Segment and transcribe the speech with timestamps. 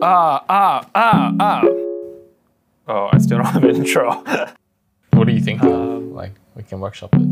[0.00, 1.62] Ah, ah, ah, ah.
[2.86, 4.24] Oh, I still don't have an intro.
[5.12, 5.62] What do you think?
[5.62, 7.22] like we can workshop it.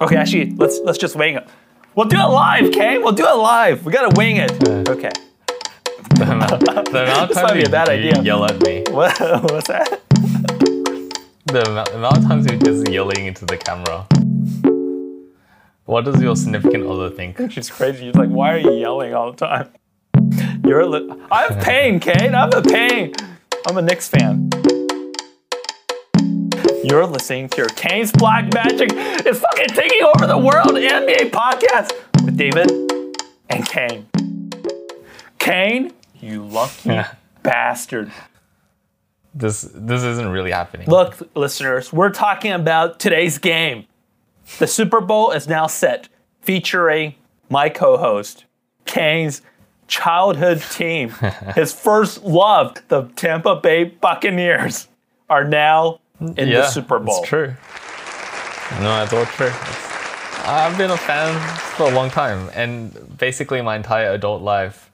[0.00, 1.46] okay, actually, let's let's just wing it.
[1.94, 2.96] We'll do it live, okay?
[2.96, 3.84] We'll do it live.
[3.84, 4.50] We gotta wing it.
[4.88, 5.10] Okay.
[6.16, 6.60] The amount,
[6.90, 8.22] the amount of times you, bad idea.
[8.22, 8.84] yell at me.
[8.90, 9.18] What,
[9.50, 10.00] what's that?
[11.46, 14.06] The amount, the amount of times you're just yelling into the camera.
[15.86, 17.38] What does your significant other think?
[17.50, 18.06] She's crazy.
[18.06, 19.70] She's like, why are you yelling all the time?
[20.66, 22.34] You're a li- I have pain, Kate.
[22.34, 23.14] I have a pain.
[23.68, 24.50] I'm a Knicks fan.
[26.82, 31.92] You're listening to your Kayne's Black Magic It's fucking taking over the world NBA podcast
[32.24, 32.68] with David
[33.48, 34.06] and Kayne.
[35.38, 37.00] Kane, you lucky
[37.44, 38.10] bastard.
[39.34, 40.88] This this isn't really happening.
[40.88, 43.86] Look, listeners, we're talking about today's game.
[44.58, 46.08] The Super Bowl is now set,
[46.40, 47.14] featuring
[47.50, 48.44] my co host,
[48.84, 49.42] Kayne's
[49.88, 51.10] childhood team.
[51.54, 54.88] His first love, the Tampa Bay Buccaneers,
[55.28, 57.20] are now in the Super Bowl.
[57.20, 57.54] It's true.
[58.80, 59.46] No, it's all true.
[59.46, 59.82] It's-
[60.48, 61.40] I've been a fan
[61.76, 64.92] for a long time, and basically my entire adult life,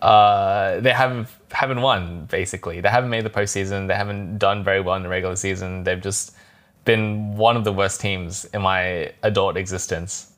[0.00, 2.26] uh, they have haven't won.
[2.26, 3.88] Basically, they haven't made the postseason.
[3.88, 5.82] They haven't done very well in the regular season.
[5.82, 6.36] They've just
[6.84, 10.32] been one of the worst teams in my adult existence.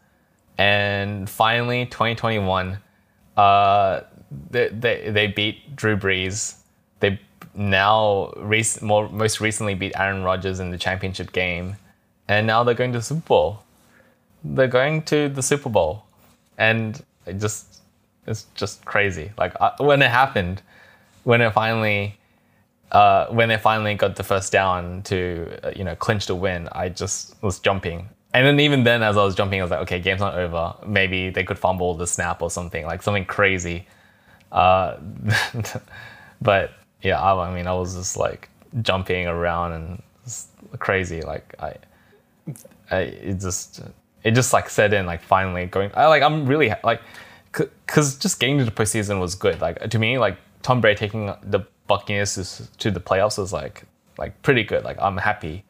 [0.58, 2.78] And finally, 2021,
[3.36, 4.00] uh,
[4.50, 6.56] they, they they beat Drew Brees.
[7.00, 7.18] They
[7.54, 11.76] now rec- more most recently beat Aaron Rodgers in the championship game,
[12.28, 13.62] and now they're going to the Super Bowl.
[14.44, 16.04] They're going to the Super Bowl,
[16.58, 17.80] and it just
[18.26, 19.32] it's just crazy.
[19.38, 20.62] Like I, when it happened,
[21.24, 22.18] when it finally.
[22.92, 26.68] Uh, when they finally got the first down to uh, you know clinch the win,
[26.72, 28.08] I just was jumping.
[28.34, 30.74] And then even then, as I was jumping, I was like, okay, game's not over.
[30.86, 33.86] Maybe they could fumble the snap or something, like something crazy.
[34.50, 34.96] Uh,
[36.42, 38.48] but yeah, I, I mean, I was just like
[38.82, 40.02] jumping around and
[40.78, 41.22] crazy.
[41.22, 41.76] Like I,
[42.90, 43.80] I it just
[44.22, 45.06] it just like set in.
[45.06, 45.90] Like finally going.
[45.94, 47.00] I like I'm really like
[47.52, 49.60] because just getting to the postseason was good.
[49.60, 53.84] Like to me, like Tom Brady taking the Buccaneers to, the playoffs was like
[54.18, 54.84] like pretty good.
[54.84, 55.64] Like I'm happy.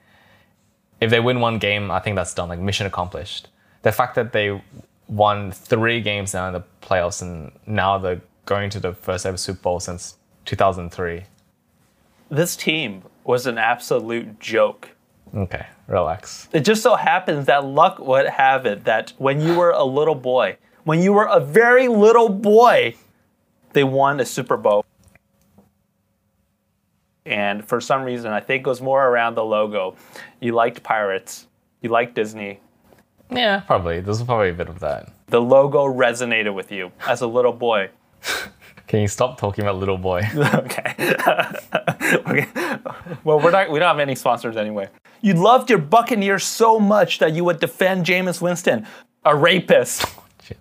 [1.01, 2.49] If they win one game, I think that's done.
[2.49, 3.49] Like mission accomplished.
[3.83, 4.63] The fact that they
[5.09, 9.37] won three games now in the playoffs and now they're going to the first ever
[9.37, 11.25] Super Bowl since 2003.
[12.31, 14.91] This team was an absolute joke.
[15.35, 16.49] Okay, relax.
[16.53, 20.15] It just so happens that luck would have it that when you were a little
[20.15, 22.95] boy, when you were a very little boy,
[23.73, 24.85] they won a Super Bowl.
[27.25, 29.97] And for some reason, I think it was more around the logo.
[30.41, 31.47] You liked pirates,
[31.81, 32.61] you liked Disney.
[33.31, 34.01] Yeah, probably.
[34.01, 35.11] There's probably a bit of that.
[35.29, 37.91] The logo resonated with you as a little boy.
[38.89, 40.23] Can you stop talking about little boy?
[40.37, 40.95] okay.
[42.27, 42.47] okay.
[43.25, 43.71] Well, we're not.
[43.71, 44.89] We don't have any sponsors anyway.
[45.23, 48.87] You loved your Buccaneers so much that you would defend Jameis Winston,
[49.25, 50.05] a rapist.
[50.45, 50.57] Jeez.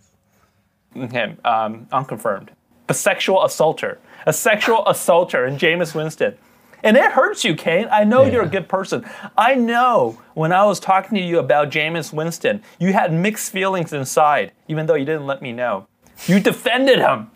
[0.95, 2.51] Okay, um, unconfirmed.
[2.89, 3.99] A sexual assaulter.
[4.25, 6.35] A sexual assaulter in Jameis Winston.
[6.83, 7.87] And it hurts you, Kayne.
[7.91, 9.05] I know you're a good person.
[9.37, 13.93] I know when I was talking to you about Jameis Winston, you had mixed feelings
[13.93, 15.85] inside, even though you didn't let me know.
[16.25, 17.29] You defended him.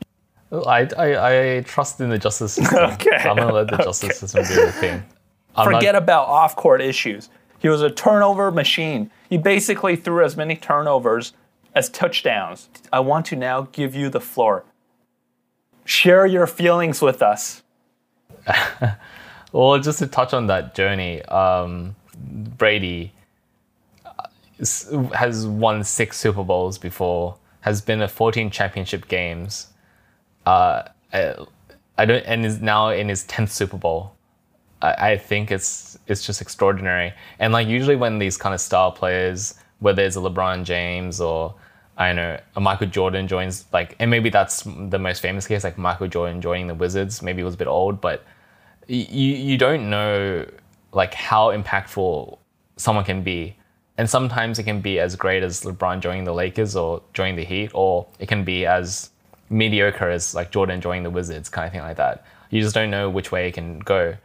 [0.52, 2.78] I, I, I trust in the justice system.
[2.94, 5.04] Okay, I'm gonna let the justice system do the thing.
[5.56, 7.30] I'm not- Forget about off court issues.
[7.60, 9.12] He was a turnover machine.
[9.30, 11.34] He basically threw as many turnovers
[11.76, 12.70] as touchdowns.
[12.92, 14.66] I want to now give you the floor.
[15.85, 17.63] Share your feelings with us.
[19.56, 23.13] Well, just to touch on that journey, um, Brady
[24.59, 29.68] has won six Super Bowls before, has been at 14 championship games,
[30.46, 31.35] uh, I,
[31.97, 34.13] I don't, and is now in his 10th Super Bowl.
[34.81, 37.13] I, I think it's it's just extraordinary.
[37.40, 41.56] And like usually when these kind of star players, whether it's a LeBron James or
[41.98, 45.78] I know a Michael Jordan joins, like, and maybe that's the most famous case, like
[45.78, 47.22] Michael Jordan joining the Wizards.
[47.22, 48.24] Maybe it was a bit old, but
[48.88, 50.46] you you don't know
[50.92, 52.38] like how impactful
[52.78, 53.56] someone can be.
[53.97, 57.46] And sometimes it can be as great as LeBron joining the Lakers or joining the
[57.46, 59.09] Heat, or it can be as
[59.50, 62.26] mediocre as like Jordan joining the Wizards, kind of thing like that.
[62.50, 64.16] You just don't know which way it can go.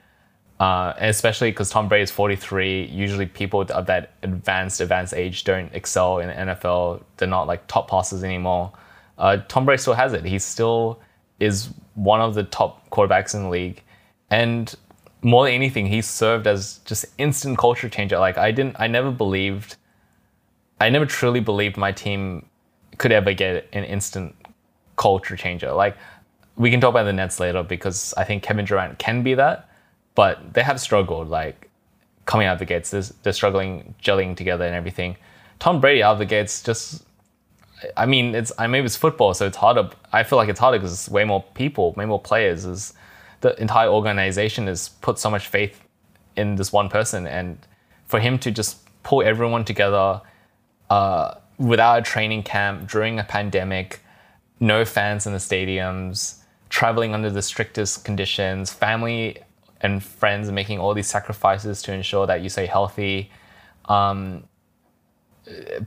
[0.60, 5.74] Uh, especially because Tom Brady is 43, usually people of that advanced, advanced age don't
[5.74, 7.02] excel in the NFL.
[7.16, 8.70] They're not like top passers anymore.
[9.16, 10.22] Uh, Tom Brady still has it.
[10.22, 11.00] He still
[11.38, 13.82] is one of the top quarterbacks in the league.
[14.28, 14.74] And
[15.22, 18.18] more than anything, he served as just instant culture changer.
[18.18, 19.76] Like I didn't, I never believed,
[20.78, 22.44] I never truly believed my team
[22.98, 24.36] could ever get an instant
[24.96, 25.72] culture changer.
[25.72, 25.96] Like
[26.56, 29.69] we can talk about the Nets later because I think Kevin Durant can be that,
[30.14, 31.70] but they have struggled like
[32.26, 32.90] coming out of the gates.
[32.90, 35.16] They're, struggling gelling together and everything.
[35.58, 37.04] Tom Brady out of the gates just.
[37.96, 39.88] I mean, it's I maybe it's football, so it's harder.
[40.12, 42.64] I feel like it's harder because it's way more people, way more players.
[42.64, 42.92] Is
[43.40, 45.80] the entire organization has put so much faith
[46.36, 47.58] in this one person, and
[48.04, 50.20] for him to just pull everyone together
[50.90, 54.00] uh, without a training camp during a pandemic,
[54.60, 56.36] no fans in the stadiums,
[56.68, 59.38] traveling under the strictest conditions, family
[59.80, 63.30] and friends making all these sacrifices to ensure that you stay healthy.
[63.86, 64.44] Um,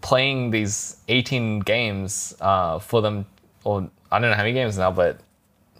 [0.02, 3.26] playing these 18 games uh, for them,
[3.64, 5.20] or I don't know how many games now, but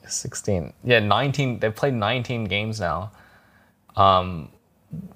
[0.08, 0.74] 16.
[0.84, 1.60] Yeah, 19.
[1.60, 3.12] They've played 19 games now,
[3.96, 4.50] um,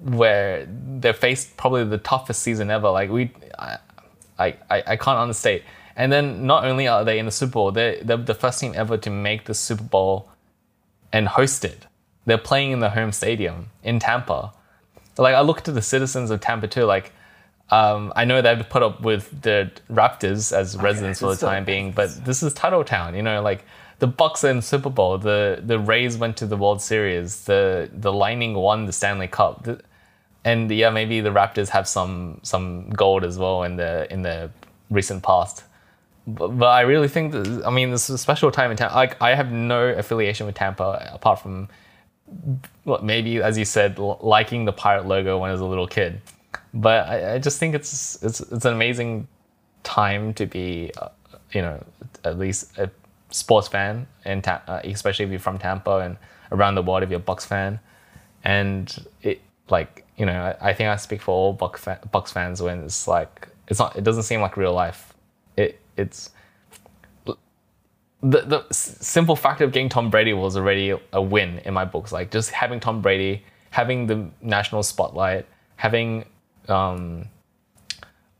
[0.00, 2.90] where they faced probably the toughest season ever.
[2.90, 3.78] Like we, I,
[4.38, 5.62] I, I can't understate.
[5.96, 8.72] And then not only are they in the Super Bowl, they're, they're the first team
[8.76, 10.28] ever to make the Super Bowl
[11.12, 11.86] and host it.
[12.28, 14.52] They're playing in the home stadium in Tampa.
[15.16, 16.84] Like I look to the citizens of Tampa too.
[16.84, 17.12] Like
[17.70, 21.92] um, I know they've put up with the Raptors as residents for the time being,
[21.92, 23.14] but this is Title Town.
[23.14, 23.64] You know, like
[23.98, 28.12] the Bucs in Super Bowl, the the Rays went to the World Series, the the
[28.12, 29.80] Lightning won the Stanley Cup, the,
[30.44, 34.50] and yeah, maybe the Raptors have some some gold as well in the in the
[34.90, 35.64] recent past.
[36.26, 38.94] But, but I really think that I mean this is a special time in Tampa.
[38.94, 41.68] Like I have no affiliation with Tampa apart from
[42.84, 46.20] what maybe as you said liking the pirate logo when I was a little kid.
[46.74, 49.28] But I, I just think it's it's it's an amazing
[49.82, 51.08] time to be, uh,
[51.52, 51.82] you know,
[52.24, 52.90] at least a
[53.30, 56.16] sports fan, and Ta- uh, especially if you're from Tampa and
[56.52, 57.80] around the world if you're a Bucs fan,
[58.44, 59.40] and it
[59.70, 62.84] like you know I, I think I speak for all Buc fa- Bucs fans when
[62.84, 65.14] it's like it's not it doesn't seem like real life.
[65.56, 66.30] It it's
[68.22, 72.12] the the simple fact of getting Tom Brady was already a win in my books.
[72.12, 76.24] Like just having Tom Brady, having the national spotlight, having
[76.68, 77.28] um,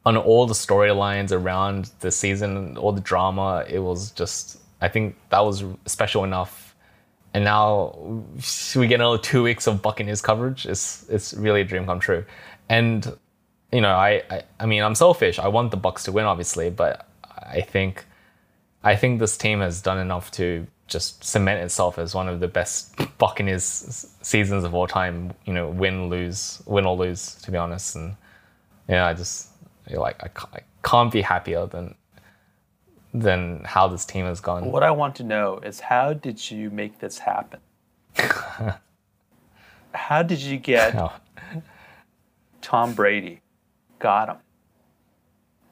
[0.05, 5.17] on all the storylines around the season, all the drama, it was just I think
[5.31, 6.75] that was special enough.
[7.35, 7.97] And now
[8.75, 10.67] we get another two weeks of Buccaneers coverage.
[10.67, 12.25] It's it's really a dream come true.
[12.69, 13.17] And
[13.71, 15.39] you know, I, I I mean, I'm selfish.
[15.39, 18.05] I want the Bucs to win, obviously, but I think
[18.85, 22.49] I think this team has done enough to just cement itself as one of the
[22.49, 25.33] best Buccaneers seasons of all time.
[25.45, 27.97] You know, win, lose, win or lose, to be honest.
[27.97, 28.17] And
[28.89, 29.49] yeah, I just
[29.91, 31.95] like I can't, I can't be happier than
[33.13, 34.71] than how this team has gone.
[34.71, 37.61] What I want to know is how did you make this happen?
[39.95, 41.13] how did you get Oh.
[42.61, 43.41] Tom Brady?
[43.99, 44.37] Got him.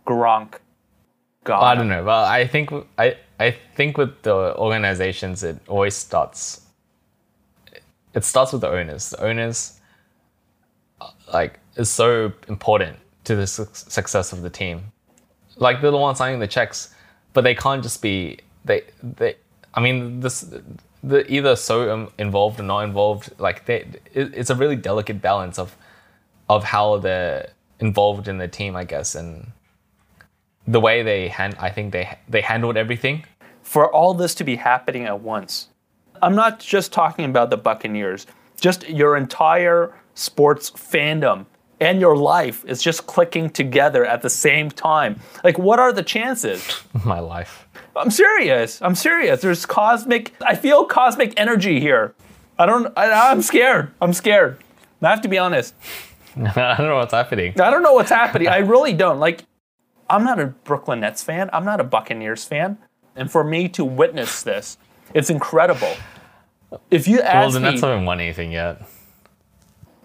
[0.07, 0.59] Gronk.
[1.47, 2.03] Got I don't know.
[2.03, 6.63] Well, I think I I think with the organizations, it always starts.
[8.15, 9.11] It starts with the owners.
[9.11, 9.79] The owners,
[11.33, 14.93] like, is so important to the su- success of the team.
[15.57, 16.95] Like they're the ones signing the checks,
[17.33, 19.37] but they can't just be they they.
[19.73, 20.53] I mean, this
[21.05, 23.31] they're either so um, involved or not involved.
[23.39, 25.77] Like they, it, it's a really delicate balance of
[26.49, 29.53] of how they're involved in the team, I guess, and
[30.67, 31.57] the way they hand.
[31.59, 33.25] I think they they handled everything.
[33.63, 35.69] for all this to be happening at once.
[36.23, 38.27] I'm not just talking about the Buccaneers,
[38.61, 41.47] just your entire sports fandom
[41.81, 45.21] and your life is just clicking together at the same time.
[45.45, 46.63] Like, what are the chances?
[47.05, 47.67] My life.
[47.95, 48.81] I'm serious.
[48.81, 49.43] I'm serious.
[49.43, 52.15] There's cosmic, I feel cosmic energy here.
[52.59, 53.91] I don't, I, I'm scared.
[54.01, 54.59] I'm scared.
[55.03, 55.75] I have to be honest.
[56.37, 57.61] I don't know what's happening.
[57.61, 58.49] I don't know what's happening.
[58.49, 59.19] I really don't.
[59.21, 59.45] Like,
[60.09, 61.51] I'm not a Brooklyn Nets fan.
[61.53, 62.79] I'm not a Buccaneers fan.
[63.15, 64.77] And for me to witness this,
[65.15, 65.95] it's incredible.
[66.91, 68.83] If you ask Well, the me, Nets haven't won anything yet.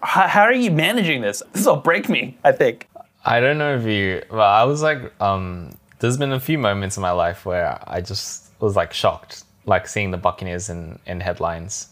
[0.02, 1.42] how, how are you managing this?
[1.52, 2.88] This will break me, I think.
[3.24, 4.22] I don't know if you.
[4.30, 8.00] Well, I was like, um, there's been a few moments in my life where I
[8.00, 11.88] just was like shocked, like seeing the Buccaneers in, in headlines.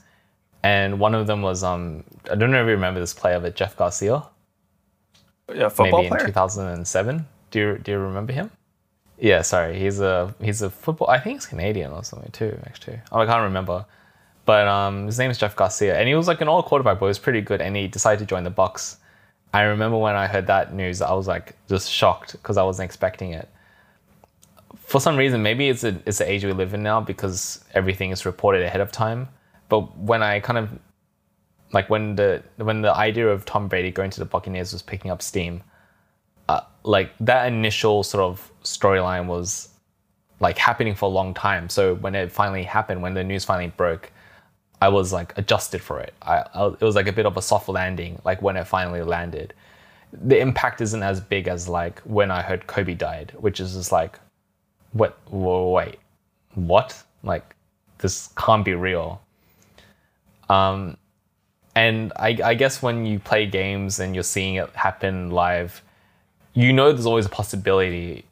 [0.62, 3.54] And one of them was, um, I don't know if you remember this player, but
[3.56, 4.24] Jeff Garcia,
[5.54, 7.26] Yeah, football maybe in 2007.
[7.50, 8.50] Do you do you remember him?
[9.18, 11.10] Yeah, sorry, he's a he's a football.
[11.10, 12.58] I think he's Canadian or something too.
[12.66, 13.84] Actually, oh, I can't remember.
[14.46, 17.06] But um, his name is Jeff Garcia, and he was like an old quarterback, but
[17.06, 17.60] he was pretty good.
[17.60, 18.96] And he decided to join the Bucs.
[19.52, 22.86] I remember when I heard that news, I was like just shocked because I wasn't
[22.86, 23.48] expecting it.
[24.78, 28.10] For some reason, maybe it's a, it's the age we live in now because everything
[28.10, 29.28] is reported ahead of time.
[29.68, 30.70] But when I kind of
[31.72, 35.10] like when the when the idea of Tom Brady going to the Buccaneers was picking
[35.10, 35.62] up steam,
[36.82, 39.68] like that initial sort of storyline was
[40.40, 41.68] like happening for a long time.
[41.68, 44.10] So when it finally happened, when the news finally broke,
[44.80, 46.14] I was like adjusted for it.
[46.22, 49.02] I, I it was like a bit of a soft landing, like when it finally
[49.02, 49.52] landed.
[50.12, 53.92] The impact isn't as big as like when I heard Kobe died, which is just
[53.92, 54.18] like,
[54.92, 55.18] what?
[55.30, 55.98] Wait,
[56.54, 57.02] what?
[57.22, 57.54] Like
[57.98, 59.20] this can't be real.
[60.48, 60.96] Um,
[61.76, 65.82] and I, I guess when you play games and you're seeing it happen live,
[66.54, 68.24] you know there's always a possibility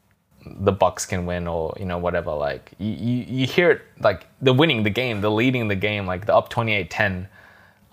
[0.45, 2.33] the Bucs can win or you know whatever.
[2.33, 6.05] Like you, you, you hear it like the winning the game, the leading the game,
[6.05, 7.27] like the up 28-10.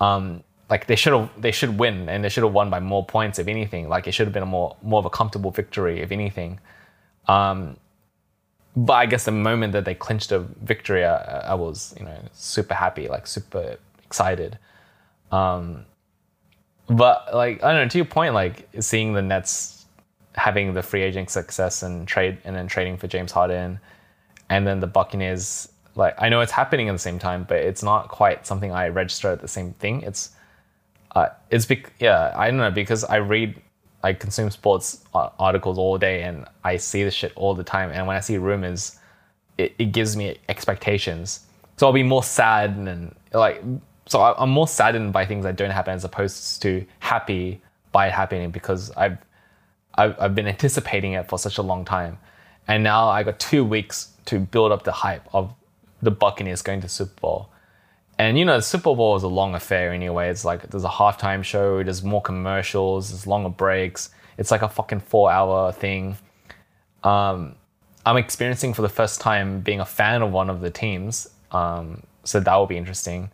[0.01, 3.05] Um, like they should have they should win and they should have won by more
[3.05, 3.89] points if anything.
[3.89, 6.61] Like it should have been a more more of a comfortable victory if anything.
[7.29, 7.77] Um,
[8.77, 12.19] but I guess the moment that they clinched a victory, I, I was you know
[12.33, 14.59] super happy, like super excited.
[15.33, 15.85] Um,
[16.89, 19.76] but like I don't know, to your point, like seeing the Nets
[20.37, 23.81] having the free agent success and trade and then trading for James Harden,
[24.51, 27.83] and then the Buccaneers, like I know it's happening at the same time, but it's
[27.83, 30.03] not quite something I register at the same thing.
[30.03, 30.31] It's
[31.15, 33.61] uh, it's bec- yeah, I don't know because I read
[34.03, 37.91] I consume sports articles all day and I see this shit all the time.
[37.91, 39.01] And when I see rumors,
[39.59, 41.41] it, it gives me expectations.
[41.77, 43.63] So I'll be more sad and like
[44.07, 48.13] so I'm more saddened by things that don't happen as opposed to happy by it
[48.13, 49.19] happening because I've,
[49.97, 52.19] I've, I've been anticipating it for such a long time.
[52.69, 55.55] And now I got two weeks to build up the hype of
[56.03, 57.51] the Buccaneers going to Super Bowl.
[58.19, 60.31] And you know, the Super Bowl is a long affair anyway.
[60.31, 64.11] It's like there's a halftime show, there's more commercials, there's longer breaks.
[64.39, 66.17] It's like a fucking four hour thing.
[67.05, 67.55] Um,
[68.05, 71.29] I'm experiencing for the first time being a fan of one of the teams.
[71.53, 73.31] Um, so that will be interesting.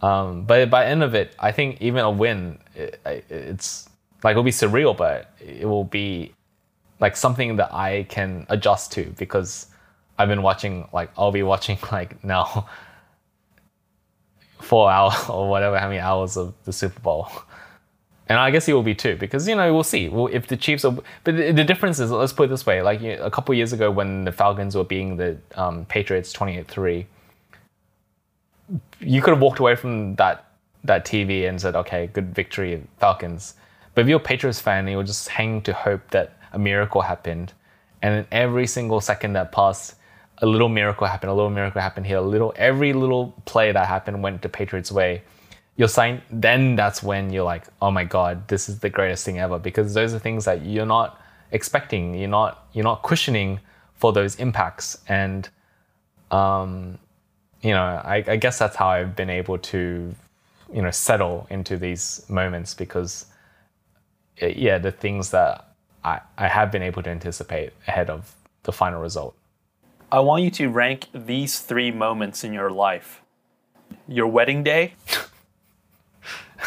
[0.00, 3.88] Um, but by the end of it, I think even a win, it, it's
[4.22, 6.34] like it'll be surreal, but it will be
[7.00, 9.66] like something that I can adjust to because
[10.18, 12.68] I've been watching like I'll be watching like now
[14.60, 17.28] four hours or whatever how many hours of the Super Bowl.
[18.28, 20.08] And I guess he will be too, because you know we'll see.
[20.08, 22.80] Well, if the Chiefs are, but the, the difference is, let's put it this way:
[22.80, 26.32] like you know, a couple years ago, when the Falcons were beating the um, Patriots
[26.32, 27.06] twenty-eight three,
[29.00, 30.52] you could have walked away from that
[30.84, 33.54] that TV and said, okay, good victory, Falcons.
[33.94, 37.02] But if you're a Patriots fan, you were just hanging to hope that a miracle
[37.02, 37.52] happened.
[38.00, 39.96] And every single second that passed,
[40.38, 43.86] a little miracle happened, a little miracle happened here, a little, every little play that
[43.86, 45.22] happened went the Patriots' way.
[45.76, 49.38] You're saying, then that's when you're like, oh my God, this is the greatest thing
[49.38, 49.58] ever.
[49.58, 51.20] Because those are things that you're not
[51.52, 52.14] expecting.
[52.14, 53.60] You're not, you're not cushioning
[53.94, 54.98] for those impacts.
[55.08, 55.48] And,
[56.30, 56.98] um,
[57.62, 60.14] you know, I, I guess that's how I've been able to,
[60.74, 63.26] you know, settle into these moments because,
[64.40, 65.74] Uh, yeah, the things that
[66.04, 68.34] I, I have been able to anticipate ahead of
[68.64, 69.34] the final result.
[70.10, 73.22] I want you to rank these three moments in your life
[74.08, 74.94] your wedding day.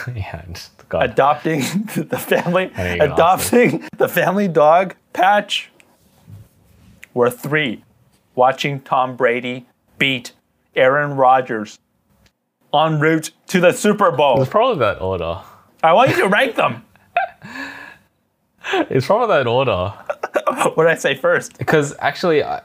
[0.16, 0.44] yeah,
[0.92, 1.60] adopting
[1.96, 5.72] the family, adopting the family dog patch.
[7.14, 7.82] Were three,
[8.36, 9.66] watching Tom Brady
[9.98, 10.34] beat
[10.76, 11.80] Aaron Rodgers
[12.74, 14.42] en route to the Super Bowl.
[14.42, 15.40] It's probably that order.
[15.82, 16.84] I want you to rank them.
[18.74, 19.94] It's probably that order.
[20.74, 21.58] what did I say first?
[21.58, 22.62] Because actually, uh,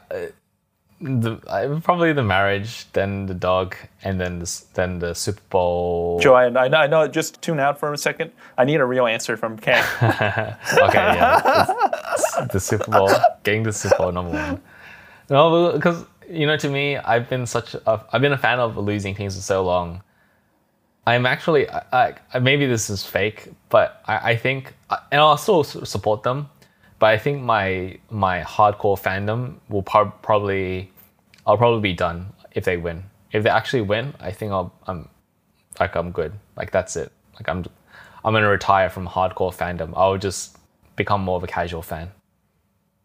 [1.01, 6.19] the uh, probably the marriage, then the dog, and then the, then the Super Bowl.
[6.19, 7.07] Joanne, I know, I know.
[7.07, 8.31] Just tune out for a second.
[8.57, 9.83] I need a real answer from Kayne.
[10.01, 10.57] okay,
[10.93, 11.73] yeah,
[12.13, 13.09] it's, it's the Super Bowl,
[13.43, 14.61] getting the Super Bowl number one.
[15.29, 18.77] No, because you know, to me, I've been such a, I've been a fan of
[18.77, 20.01] losing teams for so long.
[21.05, 24.73] I'm actually, I, I, maybe this is fake, but I, I think,
[25.11, 26.49] and I'll still support them,
[26.99, 30.91] but I think my my hardcore fandom will pro- probably,
[31.47, 33.03] I'll probably be done if they win.
[33.31, 35.09] If they actually win, I think I'll, I'm,
[35.79, 36.33] like I'm good.
[36.55, 37.11] Like that's it.
[37.35, 37.65] Like I'm,
[38.23, 39.93] I'm gonna retire from hardcore fandom.
[39.95, 40.57] I'll just
[40.95, 42.11] become more of a casual fan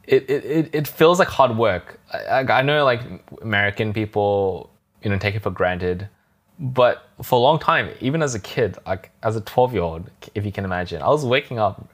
[0.06, 2.00] it, it, it feels like hard work.
[2.12, 3.00] I, I know like
[3.42, 4.70] American people,
[5.02, 6.08] you know, take it for granted.
[6.58, 10.10] But for a long time, even as a kid, like as a 12 year old,
[10.34, 11.88] if you can imagine, I was waking up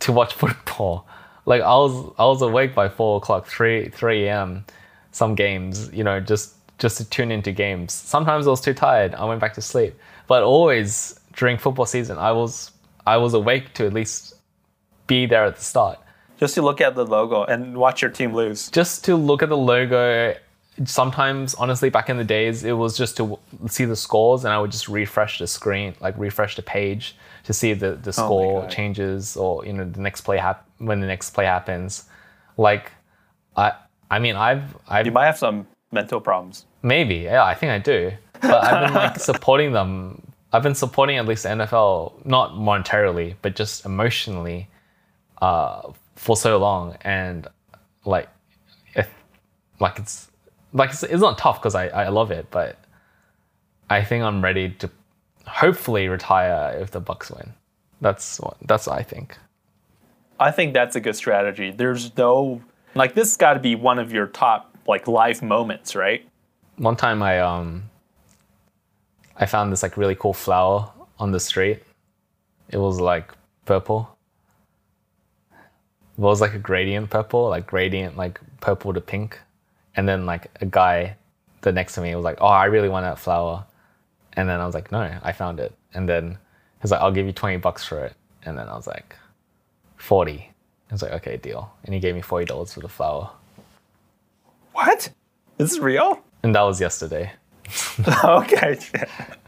[0.00, 1.06] to watch football.
[1.46, 4.64] Like I was, I was awake by four o'clock, 3, 3 a.m.
[5.12, 7.92] Some games, you know, just, just to tune into games.
[7.92, 9.14] Sometimes I was too tired.
[9.14, 9.94] I went back to sleep.
[10.26, 12.72] But always during football season, I was,
[13.06, 14.34] I was awake to at least
[15.06, 16.00] be there at the start
[16.38, 18.70] just to look at the logo and watch your team lose.
[18.70, 20.34] Just to look at the logo.
[20.84, 24.58] Sometimes, honestly, back in the days, it was just to see the scores, and I
[24.58, 28.12] would just refresh the screen, like refresh the page to see if the, the oh
[28.12, 32.04] score oh changes or you know the next play hap- when the next play happens.
[32.58, 32.92] Like,
[33.56, 33.72] I
[34.10, 36.66] I mean, I've I've You might have some mental problems.
[36.82, 40.22] maybe yeah, I think I do, but I've been like supporting them.
[40.52, 44.68] I've been supporting at least the NFL, not monetarily, but just emotionally,
[45.42, 47.48] uh, for so long, and
[48.04, 48.28] like,
[48.94, 49.08] if
[49.80, 50.30] like it's
[50.76, 52.78] like it's, it's not tough because I I love it, but
[53.88, 54.90] I think I'm ready to
[55.46, 57.52] hopefully retire if the Bucs win.
[58.00, 59.36] That's what that's what I think.
[60.38, 61.70] I think that's a good strategy.
[61.70, 62.60] There's no
[62.94, 66.26] like this has got to be one of your top like life moments, right?
[66.76, 67.90] one time I um
[69.36, 71.82] I found this like really cool flower on the street.
[72.68, 73.32] It was like
[73.64, 74.16] purple.
[75.52, 79.38] It was like a gradient purple, like gradient like purple to pink.
[79.96, 81.16] And then like a guy
[81.62, 83.64] the next to me was like, Oh, I really want that flower.
[84.34, 85.74] And then I was like, No, I found it.
[85.94, 86.38] And then
[86.82, 88.14] he's like, I'll give you twenty bucks for it.
[88.44, 89.16] And then I was like,
[89.96, 90.50] forty.
[90.90, 91.72] I was like, okay, deal.
[91.84, 93.30] And he gave me forty dollars for the flower.
[94.72, 95.10] What?
[95.56, 96.20] This is real?
[96.42, 97.32] And that was yesterday.
[98.24, 98.78] okay.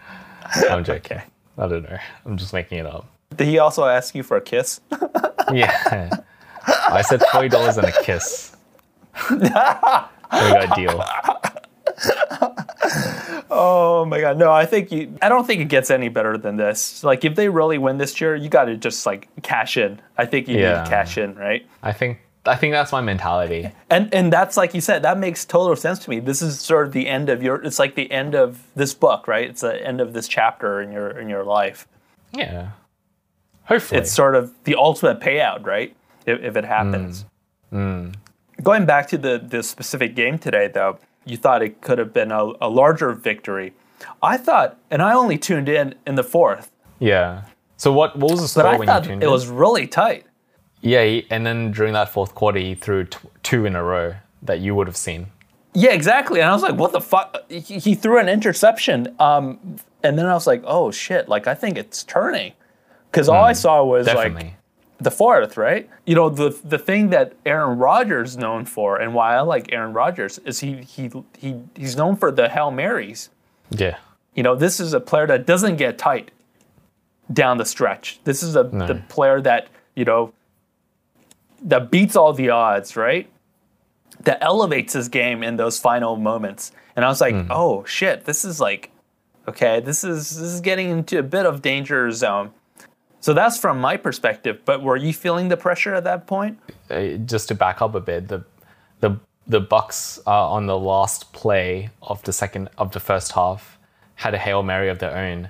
[0.71, 1.21] I'm joking.
[1.59, 1.99] I don't know.
[2.25, 3.07] I'm just making it up.
[3.37, 4.81] Did he also ask you for a kiss?
[5.50, 6.11] Yeah.
[6.67, 8.55] I said forty dollars and a kiss.
[10.33, 11.05] We got a deal.
[13.51, 14.53] Oh my god, no!
[14.53, 15.17] I think you.
[15.23, 17.03] I don't think it gets any better than this.
[17.03, 20.01] Like, if they really win this year, you got to just like cash in.
[20.17, 20.79] I think you Yeah.
[20.79, 21.67] need to cash in, right?
[21.83, 23.71] I think I think that's my mentality.
[23.91, 26.21] And and that's like you said, that makes total sense to me.
[26.21, 27.57] This is sort of the end of your.
[27.65, 29.49] It's like the end of this book, right?
[29.49, 31.87] It's the end of this chapter in your in your life.
[32.33, 32.71] Yeah.
[33.65, 34.01] Hopefully.
[34.01, 35.95] It's sort of the ultimate payout, right?
[36.27, 37.25] If, if it happens.
[37.73, 38.13] Mm.
[38.13, 38.15] Mm.
[38.62, 42.33] Going back to the the specific game today, though, you thought it could have been
[42.33, 43.73] a, a larger victory.
[44.23, 47.43] I thought, and I only tuned in in the fourth, yeah.
[47.77, 49.31] So what what was the but score I when you thought tuned it in?
[49.33, 50.27] was really tight.
[50.81, 54.15] Yeah, he, and then during that fourth quarter, he threw t- two in a row
[54.43, 55.27] that you would have seen.
[55.75, 56.41] Yeah, exactly.
[56.41, 57.50] And I was like, what the fuck?
[57.50, 59.15] He, he threw an interception.
[59.19, 62.53] Um, and then I was like, oh shit, like I think it's turning.
[63.11, 64.42] Because all I saw was Definitely.
[64.44, 64.55] like
[65.01, 65.89] the fourth, right?
[66.07, 69.73] You know, the the thing that Aaron Rodgers is known for, and why I like
[69.73, 73.31] Aaron Rodgers, is he he he he's known for the Hail Marys.
[73.71, 73.99] yeah.
[74.35, 76.31] You know, this is a player that doesn't get tight
[77.33, 78.21] down the stretch.
[78.23, 80.33] This is a the player that, you know,
[81.63, 83.29] that beats all the odds, right?
[84.21, 86.71] That elevates his game in those final moments.
[86.95, 87.51] And I was like, mm-hmm.
[87.51, 88.91] oh shit, this is like,
[89.49, 92.53] okay, this is this is getting into a bit of danger zone.
[93.20, 94.61] So that's from my perspective.
[94.64, 96.59] But were you feeling the pressure at that point?
[96.90, 98.44] uh, just to back up a bit, the
[99.00, 103.78] the the Bucs uh, on the last play of the second of the first half
[104.16, 105.48] had a hail mary of their own,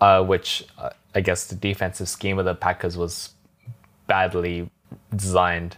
[0.00, 3.30] uh, which uh, I guess the defensive scheme of the Packers was
[4.06, 4.70] badly
[5.14, 5.76] designed,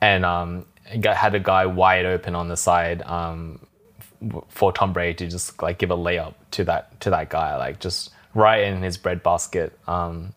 [0.00, 3.60] and um, had a guy wide open on the side um,
[4.48, 7.80] for Tom Brady to just like give a layup to that to that guy, like
[7.80, 9.78] just right in his breadbasket.
[9.86, 10.34] Um,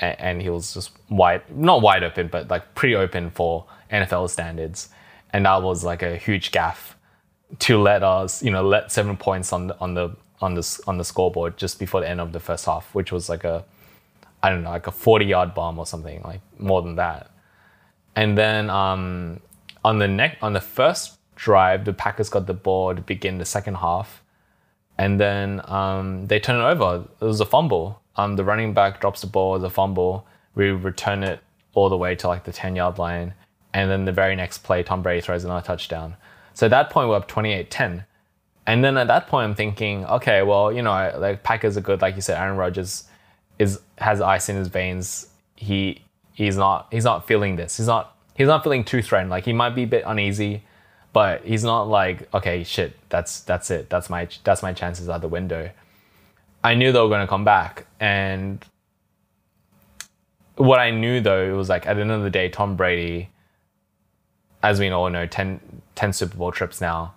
[0.00, 4.30] a- and he was just wide, not wide open, but like pretty open for NFL
[4.30, 4.88] standards.
[5.32, 6.94] And that was like a huge gaffe
[7.60, 10.98] to let us, you know, let seven points on the on the on the on
[10.98, 13.64] the scoreboard just before the end of the first half, which was like a,
[14.42, 17.30] I don't know, like a forty yard bomb or something, like more than that.
[18.14, 19.40] And then um,
[19.84, 23.44] on the neck on the first drive, the Packers got the ball to begin the
[23.44, 24.22] second half,
[24.98, 27.04] and then um, they turn it over.
[27.20, 28.00] It was a fumble.
[28.16, 30.26] Um, the running back drops the ball as a fumble.
[30.54, 31.40] We return it
[31.74, 33.34] all the way to like the ten yard line,
[33.74, 36.16] and then the very next play, Tom Brady throws another touchdown.
[36.54, 38.06] So at that point, we're up 28-10.
[38.66, 42.00] And then at that point, I'm thinking, okay, well, you know, like Packers are good,
[42.00, 42.38] like you said.
[42.40, 43.04] Aaron Rodgers
[43.58, 45.28] is has ice in his veins.
[45.54, 46.02] He
[46.32, 47.76] he's not he's not feeling this.
[47.76, 49.30] He's not he's not feeling too threatened.
[49.30, 50.64] Like he might be a bit uneasy,
[51.12, 53.88] but he's not like okay, shit, that's that's it.
[53.88, 55.70] That's my that's my chances out the window.
[56.66, 58.64] I knew they were going to come back, and
[60.56, 63.28] what I knew though it was like at the end of the day, Tom Brady,
[64.64, 65.60] as we all know, 10,
[65.94, 67.14] 10 Super Bowl trips now.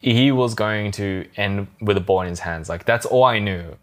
[0.00, 2.68] He was going to end with a ball in his hands.
[2.68, 3.76] Like that's all I knew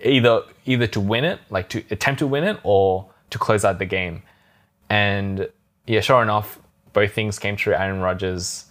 [0.00, 3.78] either either to win it, like to attempt to win it, or to close out
[3.78, 4.24] the game.
[4.88, 5.48] And
[5.86, 6.58] yeah, sure enough,
[6.92, 7.72] both things came true.
[7.72, 8.66] Aaron Rodgers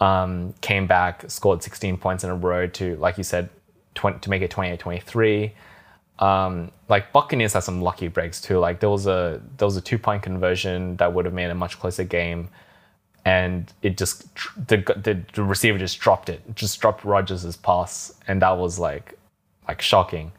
[0.00, 3.48] um, came back, scored 16 points in a row to, like you said,
[3.94, 5.52] 20, to make it 28-23.
[6.18, 8.58] Um, like Buccaneers had some lucky breaks too.
[8.58, 11.54] Like there was a there was a two point conversion that would have made a
[11.54, 12.48] much closer game,
[13.24, 14.32] and it just
[14.68, 19.18] the the, the receiver just dropped it, just dropped Rodgers' pass, and that was like
[19.66, 20.30] like shocking.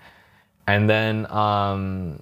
[0.67, 2.21] And then um,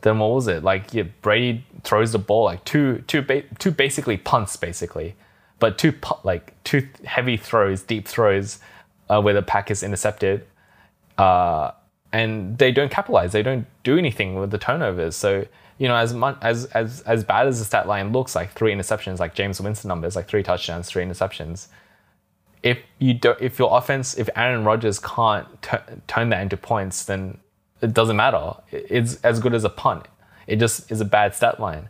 [0.00, 0.62] then what was it?
[0.62, 5.16] Like yeah, Brady throws the ball like two two ba- two basically punts basically
[5.62, 8.58] but two like two heavy throws, deep throws,
[9.08, 10.44] uh, where the pack is intercepted,
[11.18, 11.72] uh,
[12.12, 13.32] and they don't capitalize.
[13.32, 15.16] They don't do anything with the turnovers.
[15.16, 15.46] So
[15.78, 18.72] you know, as much as as as bad as the stat line looks, like three
[18.72, 21.66] interceptions, like Jameis Winston numbers, like three touchdowns, three interceptions.
[22.62, 27.04] If you don't, if your offense, if Aaron Rodgers can't t- turn that into points,
[27.04, 27.38] then
[27.80, 28.54] it doesn't matter.
[28.70, 30.06] It's as good as a punt.
[30.46, 31.88] It just is a bad stat line.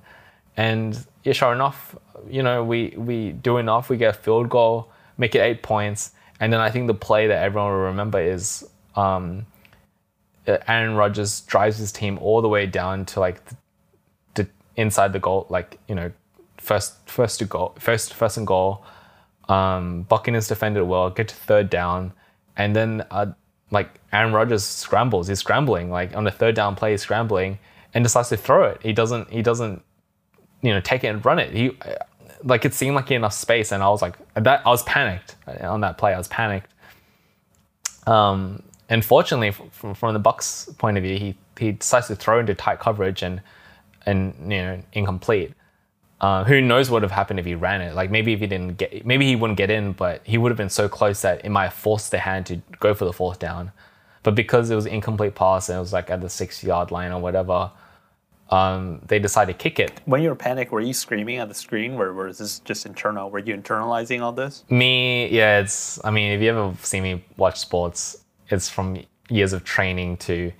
[0.56, 1.94] And yeah, sure enough,
[2.30, 3.90] you know, we we do enough.
[3.90, 7.26] We get a field goal, make it eight points, and then I think the play
[7.26, 9.46] that everyone will remember is um,
[10.46, 13.56] Aaron Rodgers drives his team all the way down to like the,
[14.34, 16.12] the inside the goal, like you know,
[16.56, 18.84] first first to goal, first first and goal.
[19.48, 22.12] Um, Buccaneers defended well, get to third down,
[22.56, 23.26] and then uh,
[23.70, 25.28] like Aaron Rodgers scrambles.
[25.28, 27.58] He's scrambling like on the third down play, he's scrambling
[27.94, 28.80] and decides to throw it.
[28.82, 29.30] He doesn't.
[29.30, 29.82] He doesn't.
[30.62, 31.52] You know, take it and run it.
[31.52, 31.76] He
[32.44, 34.62] like it seemed like he had enough space, and I was like that.
[34.66, 36.14] I was panicked on that play.
[36.14, 36.72] I was panicked.
[38.06, 42.40] Um, and fortunately, from, from the Bucs' point of view, he he decides to throw
[42.40, 43.40] into tight coverage and
[44.06, 45.52] and you know incomplete.
[46.20, 47.94] Uh, who knows what would have happened if he ran it?
[47.94, 50.56] Like maybe if he didn't get, maybe he wouldn't get in, but he would have
[50.56, 53.40] been so close that it might have forced the hand to go for the fourth
[53.40, 53.72] down.
[54.22, 56.92] But because it was an incomplete pass and it was like at the six yard
[56.92, 57.72] line or whatever,
[58.50, 60.00] um, they decided to kick it.
[60.04, 63.30] When you were panicked, were you screaming at the screen, or was this just internal?
[63.30, 64.64] Were you internalizing all this?
[64.70, 65.98] Me, yeah, it's.
[66.04, 68.21] I mean, if you ever see me watch sports,
[68.52, 70.52] it's from years of training to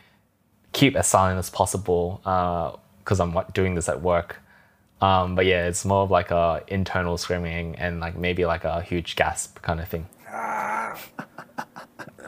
[0.72, 4.38] keep as silent as possible because I'm doing this at work.
[5.00, 8.83] Um, but yeah, it's more of like a internal screaming and like maybe like a
[8.83, 10.07] huge gasp kind of thing.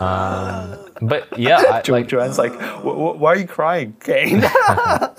[0.00, 4.40] Um, but yeah, I, Jo- like Joanne's like, "Wh- wh- why are you crying, Kayne?
[4.40, 5.14] no,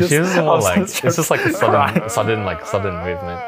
[0.00, 3.40] just- more like it's just like a sudden, sudden like sudden movement.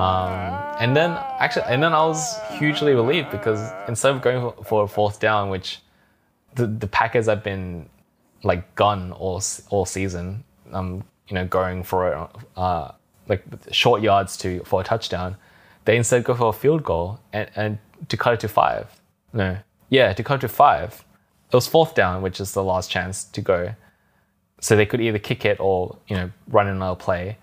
[0.00, 4.84] Um, and then actually, and then I was hugely relieved because instead of going for,
[4.84, 5.80] a fourth down, which
[6.54, 7.88] the the Packers have been
[8.42, 12.92] like gun all all season, um, you know, going for uh
[13.28, 15.36] like short yards to for a touchdown,
[15.84, 19.00] they instead go for a field goal and and to cut it to five.
[19.32, 19.58] No,
[19.90, 21.04] yeah, to cut it to five.
[21.52, 23.74] It was fourth down, which is the last chance to go.
[24.60, 27.36] So they could either kick it or you know run another play.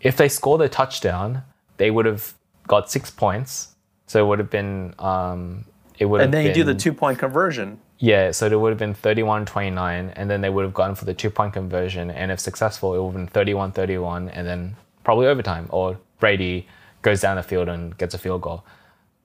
[0.00, 1.42] If they score the touchdown,
[1.76, 2.34] they would have
[2.68, 3.74] got six points.
[4.06, 5.64] So it would have been um,
[5.98, 7.78] it would and then you do the two point conversion.
[7.98, 11.04] yeah, so it would have been 31 29, and then they would have gone for
[11.04, 12.10] the two point conversion.
[12.10, 16.66] And if successful, it would have been 31 31, and then probably overtime, or Brady
[17.02, 18.64] goes down the field and gets a field goal.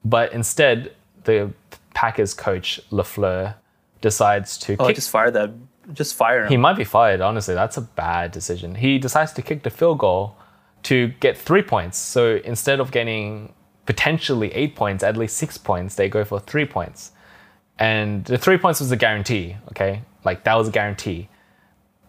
[0.05, 0.93] But instead,
[1.25, 1.51] the
[1.93, 3.55] Packers coach, LaFleur,
[4.01, 4.95] decides to Oh, kick.
[4.95, 5.51] just fire that.
[5.93, 6.49] Just fire him.
[6.49, 7.55] He might be fired, honestly.
[7.55, 8.75] That's a bad decision.
[8.75, 10.35] He decides to kick the field goal
[10.87, 11.97] to get three points.
[11.97, 13.53] So instead of getting
[13.85, 17.11] potentially eight points, at least six points, they go for three points.
[17.77, 20.03] And the three points was a guarantee, okay?
[20.23, 21.27] Like that was a guarantee.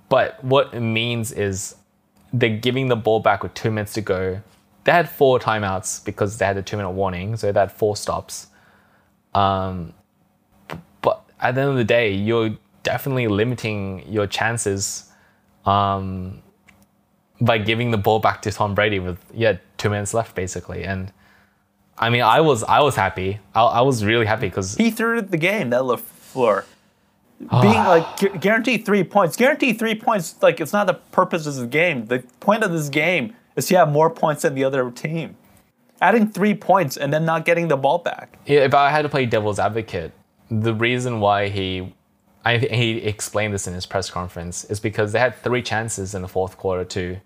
[0.08, 1.74] But what it means is
[2.32, 4.42] they're giving the ball back with two minutes to go.
[4.84, 7.96] They had four timeouts because they had a two minute warning, so they had four
[7.96, 8.46] stops.
[9.34, 9.92] Um,
[11.02, 15.10] but at the end of the day, you're definitely limiting your chances
[15.66, 16.42] um,
[17.40, 20.84] by giving the ball back to Tom Brady with yeah two minutes left basically.
[20.84, 21.12] And
[21.96, 23.40] I mean, I was I was happy.
[23.54, 25.70] I, I was really happy because he threw the game.
[25.70, 26.64] That LaFleur.
[27.50, 27.62] Ah.
[27.62, 30.34] Being like gu- guaranteed three points, guaranteed three points.
[30.42, 32.06] Like it's not the purpose of the game.
[32.06, 35.36] The point of this game is to have more points than the other team.
[36.00, 38.38] Adding three points and then not getting the ball back.
[38.46, 40.12] Yeah, if I had to play devil's advocate,
[40.48, 41.92] the reason why he,
[42.44, 46.22] I, he explained this in his press conference is because they had three chances in
[46.22, 47.18] the fourth quarter to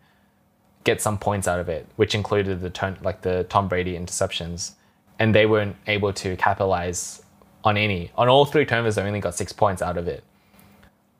[0.84, 4.72] get some points out of it, which included the turn, like the Tom Brady interceptions,
[5.18, 7.22] and they weren't able to capitalize
[7.64, 8.10] on any.
[8.16, 10.24] On all three turnovers, they only got six points out of it.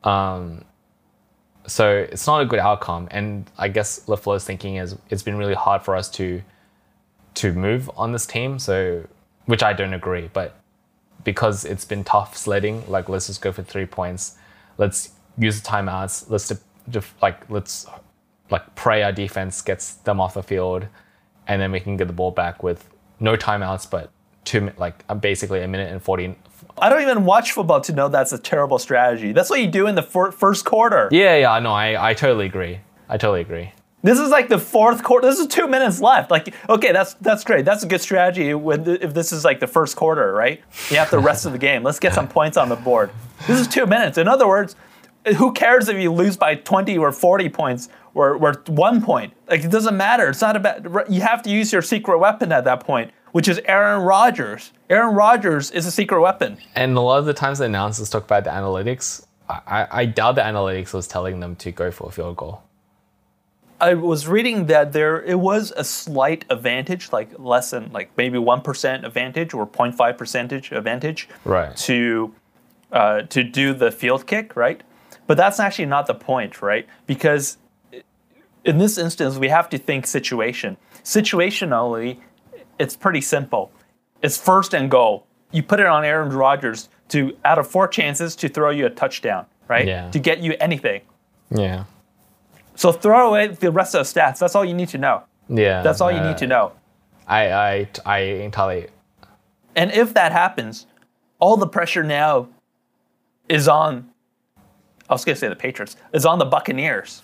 [0.05, 0.64] Um,
[1.66, 5.55] so it's not a good outcome, and I guess LaFleur's thinking is it's been really
[5.55, 6.42] hard for us to
[7.35, 8.59] to move on this team.
[8.59, 9.07] So,
[9.46, 10.57] which I don't agree, but
[11.25, 14.37] because it's been tough sledding, like let's just go for three points.
[14.77, 16.29] Let's use the timeouts.
[16.29, 16.53] Let's
[16.88, 17.87] def- like let's
[18.52, 20.86] like pray our defense gets them off the field,
[21.48, 22.88] and then we can get the ball back with
[23.18, 24.10] no timeouts, but
[24.44, 26.36] two like uh, basically a minute and forty.
[26.78, 29.32] I don't even watch football to know that's a terrible strategy.
[29.32, 31.08] That's what you do in the fir- first quarter.
[31.10, 32.80] Yeah, yeah, no, I I totally agree.
[33.08, 33.72] I totally agree.
[34.04, 35.28] This is like the fourth quarter.
[35.28, 36.30] This is two minutes left.
[36.30, 37.64] Like, okay, that's that's great.
[37.64, 38.52] That's a good strategy.
[38.52, 40.60] When the, if this is like the first quarter, right?
[40.90, 41.82] You have the rest of the game.
[41.84, 43.10] Let's get some points on the board.
[43.46, 44.18] This is two minutes.
[44.18, 44.74] In other words,
[45.37, 47.88] who cares if you lose by 20 or 40 points?
[48.14, 49.32] or, or one point.
[49.48, 50.28] Like it doesn't matter.
[50.28, 51.11] It's not about.
[51.11, 54.72] You have to use your secret weapon at that point, which is Aaron Rodgers.
[54.90, 56.58] Aaron Rodgers is a secret weapon.
[56.74, 59.24] And a lot of the times the announcers talk about the analytics.
[59.48, 62.62] I, I doubt the analytics was telling them to go for a field goal.
[63.80, 68.38] I was reading that there it was a slight advantage, like less than like maybe
[68.38, 71.76] one percent advantage or 0.5 percentage advantage, Right.
[71.78, 72.35] To
[72.92, 74.82] uh, to do the field kick, right?
[75.32, 76.86] But that's actually not the point, right?
[77.06, 77.56] Because
[78.66, 80.76] in this instance, we have to think situation.
[81.04, 82.18] Situationally,
[82.78, 83.72] it's pretty simple.
[84.20, 85.26] It's first and goal.
[85.50, 88.90] You put it on Aaron Rodgers to out of four chances to throw you a
[88.90, 89.86] touchdown, right?
[89.86, 90.10] Yeah.
[90.10, 91.00] To get you anything.
[91.50, 91.84] Yeah.
[92.74, 94.38] So throw away the rest of the stats.
[94.38, 95.22] That's all you need to know.
[95.48, 95.80] Yeah.
[95.80, 96.72] That's all you uh, need to know.
[97.26, 98.88] I, I, I entirely.
[99.74, 100.86] And if that happens,
[101.38, 102.48] all the pressure now
[103.48, 104.12] is on.
[105.08, 107.22] I was going to say the Patriots is on the Buccaneers,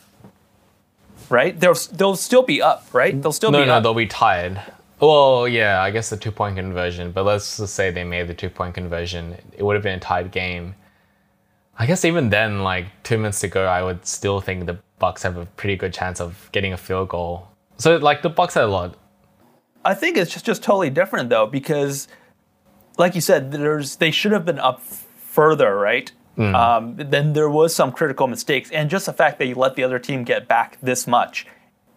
[1.31, 1.59] right?
[1.59, 3.21] They'll they'll still be up, right?
[3.21, 3.83] They'll still No, be no, up.
[3.83, 4.61] they'll be tied.
[5.01, 8.35] Well, yeah, I guess the two point conversion, but let's just say they made the
[8.35, 9.37] two point conversion.
[9.57, 10.75] It would have been a tied game.
[11.79, 15.23] I guess even then, like two minutes to go, I would still think the Bucs
[15.23, 17.49] have a pretty good chance of getting a field goal.
[17.77, 18.97] So, like, the Bucs had a lot.
[19.85, 22.09] I think it's just just totally different though because,
[22.99, 26.11] like you said, there's they should have been up further, right?
[26.39, 29.83] Um, then there was some critical mistakes, and just the fact that you let the
[29.83, 31.47] other team get back this much,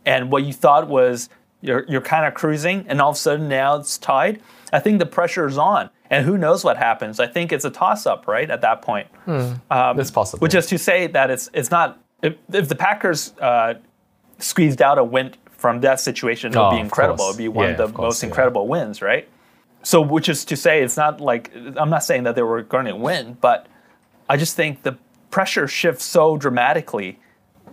[0.06, 1.30] and what you thought was
[1.62, 4.42] you're you're kind of cruising, and all of a sudden now it's tied.
[4.74, 7.20] I think the pressure is on, and who knows what happens?
[7.20, 8.50] I think it's a toss up, right?
[8.50, 10.42] At that point, It's possible.
[10.42, 13.76] which is to say that it's it's not if, if the Packers uh,
[14.40, 17.26] squeezed out a win from that situation, it would Oh, be incredible.
[17.26, 18.30] It'd be one Yeah, of the of course, most yeah.
[18.30, 19.28] incredible wins, right?
[19.84, 22.86] So, which is to say, it's not like I'm not saying that they were going
[22.86, 23.68] to win, but
[24.30, 24.98] I just think the
[25.30, 27.20] pressure shifts so dramatically.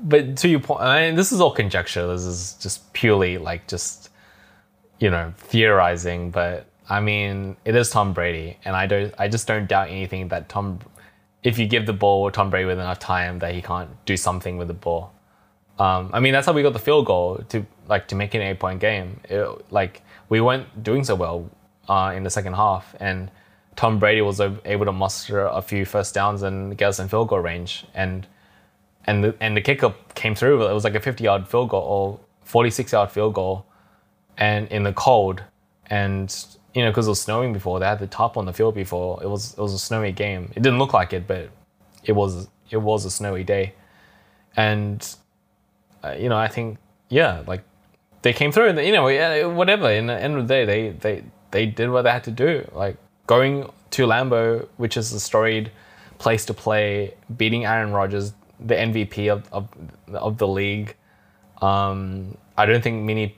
[0.03, 2.07] but to your point, I mean, this is all conjecture.
[2.07, 4.11] This is just purely like just,
[5.01, 6.31] you know, theorizing.
[6.31, 10.29] But I mean, it is Tom Brady, and I don't, I just don't doubt anything
[10.29, 10.79] that Tom,
[11.43, 14.57] if you give the ball Tom Brady with enough time, that he can't do something
[14.57, 15.13] with the ball.
[15.79, 18.43] Um, I mean, that's how we got the field goal to like to make an
[18.43, 19.21] eight point game.
[19.25, 21.51] It, like we weren't doing so well
[21.89, 23.31] uh, in the second half, and
[23.79, 27.29] Tom Brady was able to muster a few first downs and get us in field
[27.29, 28.27] goal range, and
[29.05, 30.67] and the, and the kicker came through.
[30.67, 33.67] It was like a 50 yard field goal or 46 yard field goal,
[34.37, 35.45] and in the cold,
[35.87, 36.29] and
[36.75, 39.23] you know because it was snowing before, they had the top on the field before.
[39.23, 40.51] It was it was a snowy game.
[40.57, 41.49] It didn't look like it, but
[42.03, 43.75] it was it was a snowy day,
[44.57, 45.09] and
[46.03, 46.79] uh, you know I think
[47.11, 47.63] yeah like
[48.23, 49.89] they came through and you know yeah, whatever.
[49.89, 52.69] In the end of the day, they they they did what they had to do.
[52.75, 52.97] Like
[53.29, 55.71] going to Lambeau, which is a storied
[56.19, 59.69] place to play, beating Aaron Rodgers, the MVP of of,
[60.13, 60.97] of the league.
[61.63, 63.37] Um, I don't think many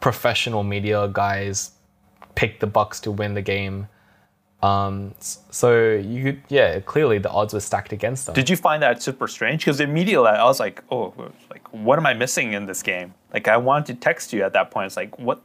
[0.00, 1.72] professional media guys
[2.34, 3.88] picked the Bucs to win the game.
[4.62, 8.34] Um, so you yeah, clearly the odds were stacked against them.
[8.34, 9.64] Did you find that super strange?
[9.64, 11.14] Because immediately I was like, oh,
[11.50, 13.14] like what am I missing in this game?
[13.32, 14.86] Like I wanted to text you at that point.
[14.86, 15.42] It's like what,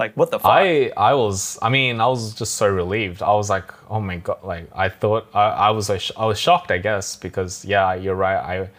[0.00, 0.50] like what the fuck?
[0.50, 3.22] I I was I mean I was just so relieved.
[3.22, 4.38] I was like, oh my god!
[4.42, 8.36] Like I thought I, I was I was shocked, I guess, because yeah, you're right.
[8.36, 8.70] I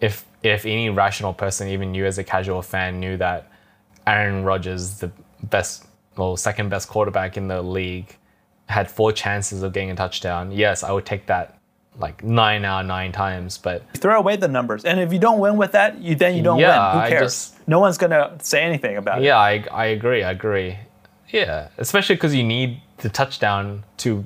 [0.00, 3.50] if if any rational person, even you as a casual fan, knew that
[4.06, 5.10] Aaron Rodgers, the
[5.42, 8.16] best well second best quarterback in the league,
[8.66, 11.57] had four chances of getting a touchdown, yes, I would take that
[11.98, 13.58] like nine out of nine times.
[13.58, 14.84] But throw away the numbers.
[14.84, 17.02] And if you don't win with that, you then you don't Yeah, win.
[17.04, 17.22] Who cares?
[17.22, 19.24] just- no one's gonna say anything about it.
[19.24, 20.22] Yeah, I, I agree.
[20.22, 20.78] I agree.
[21.30, 24.24] Yeah, especially because you need the touchdown to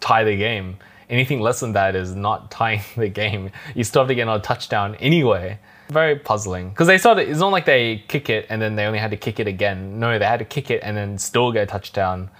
[0.00, 0.76] tie the game.
[1.08, 3.50] Anything less than that is not tying the game.
[3.74, 5.58] You still have to get another touchdown anyway.
[5.90, 7.28] Very puzzling because they started.
[7.28, 9.98] It's not like they kick it and then they only had to kick it again.
[9.98, 12.30] No, they had to kick it and then still get a touchdown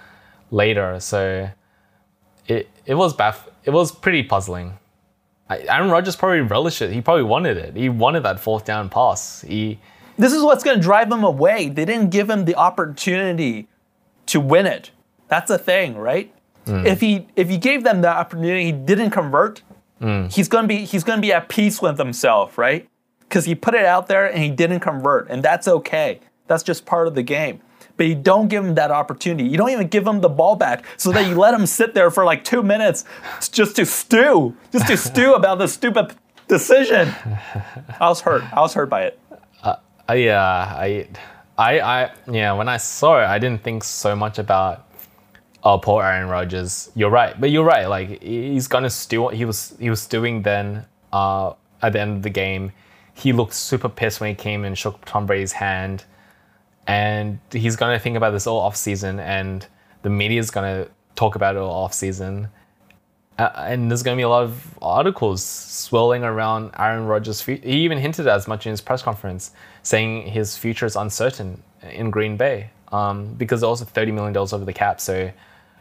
[0.53, 1.01] later.
[1.01, 1.51] So
[2.47, 3.37] it it was baff.
[3.65, 4.79] It was pretty puzzling.
[5.49, 6.93] I- Aaron Rodgers probably relished it.
[6.93, 7.77] He probably wanted it.
[7.77, 9.43] He wanted that fourth down pass.
[9.43, 9.79] He
[10.19, 11.69] This is what's gonna drive him away.
[11.71, 13.69] They didn't give him the opportunity
[14.27, 14.91] to win it.
[15.29, 16.33] That's the thing, right?
[16.67, 16.87] Hmm.
[16.87, 19.63] If he if he gave them the opportunity, he didn't convert.
[20.01, 20.27] Hmm.
[20.27, 22.87] He's gonna be he's gonna be at peace with himself, right?
[23.21, 26.21] Because he put it out there and he didn't convert, and that's okay.
[26.49, 27.61] That's just part of the game.
[28.01, 29.47] But you don't give him that opportunity.
[29.47, 32.11] You don't even give him the ball back, so that you let him sit there
[32.11, 33.05] for like two minutes
[33.53, 36.15] just to stew, just to stew about the stupid
[36.49, 37.13] decision.
[38.01, 38.43] I was hurt.
[38.55, 39.21] I was hurt by it.
[39.63, 39.77] Uh,
[40.15, 41.09] yeah, I,
[41.59, 42.55] I, I, yeah.
[42.55, 44.89] When I saw it, I didn't think so much about,
[45.63, 46.91] oh, poor Aaron Rodgers.
[46.95, 47.85] You're right, but you're right.
[47.85, 49.29] Like he's gonna stew.
[49.29, 50.87] He was, he was stewing then.
[51.13, 52.73] Uh, at the end of the game,
[53.13, 56.07] he looked super pissed when he came and shook Tom Brady's hand.
[56.91, 59.65] And he's going to think about this all off season, and
[60.03, 62.49] the media is going to talk about it all off season.
[63.39, 67.65] Uh, and there's going to be a lot of articles swirling around Aaron Rodgers' future.
[67.65, 69.53] He even hinted as much in his press conference,
[69.85, 74.73] saying his future is uncertain in Green Bay um, because also $30 million over the
[74.73, 75.01] cap.
[75.01, 75.31] So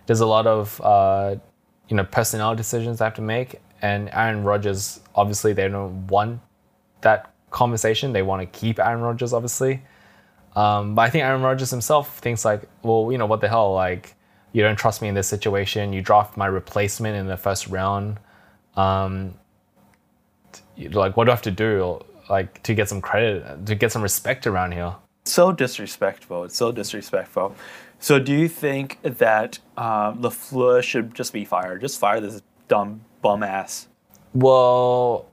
[0.05, 1.37] there's a lot of uh,
[1.87, 3.59] you know personnel decisions they have to make.
[3.81, 6.39] And Aaron Rodgers, obviously, they don't want
[7.01, 8.13] that conversation.
[8.13, 9.81] They want to keep Aaron Rodgers, obviously.
[10.59, 13.73] Um, but I think Aaron Rodgers himself thinks like, well, you know, what the hell?
[13.73, 14.15] Like,
[14.51, 15.93] you don't trust me in this situation.
[15.93, 18.17] You draft my replacement in the first round.
[18.75, 19.35] Um,
[20.77, 24.01] like, what do I have to do, like, to get some credit, to get some
[24.01, 24.95] respect around here?
[25.23, 26.43] So disrespectful.
[26.43, 27.55] It's so disrespectful.
[27.99, 31.79] So, do you think that um, LaFleur should just be fired?
[31.79, 33.87] Just fire this dumb bum ass.
[34.33, 35.29] Well,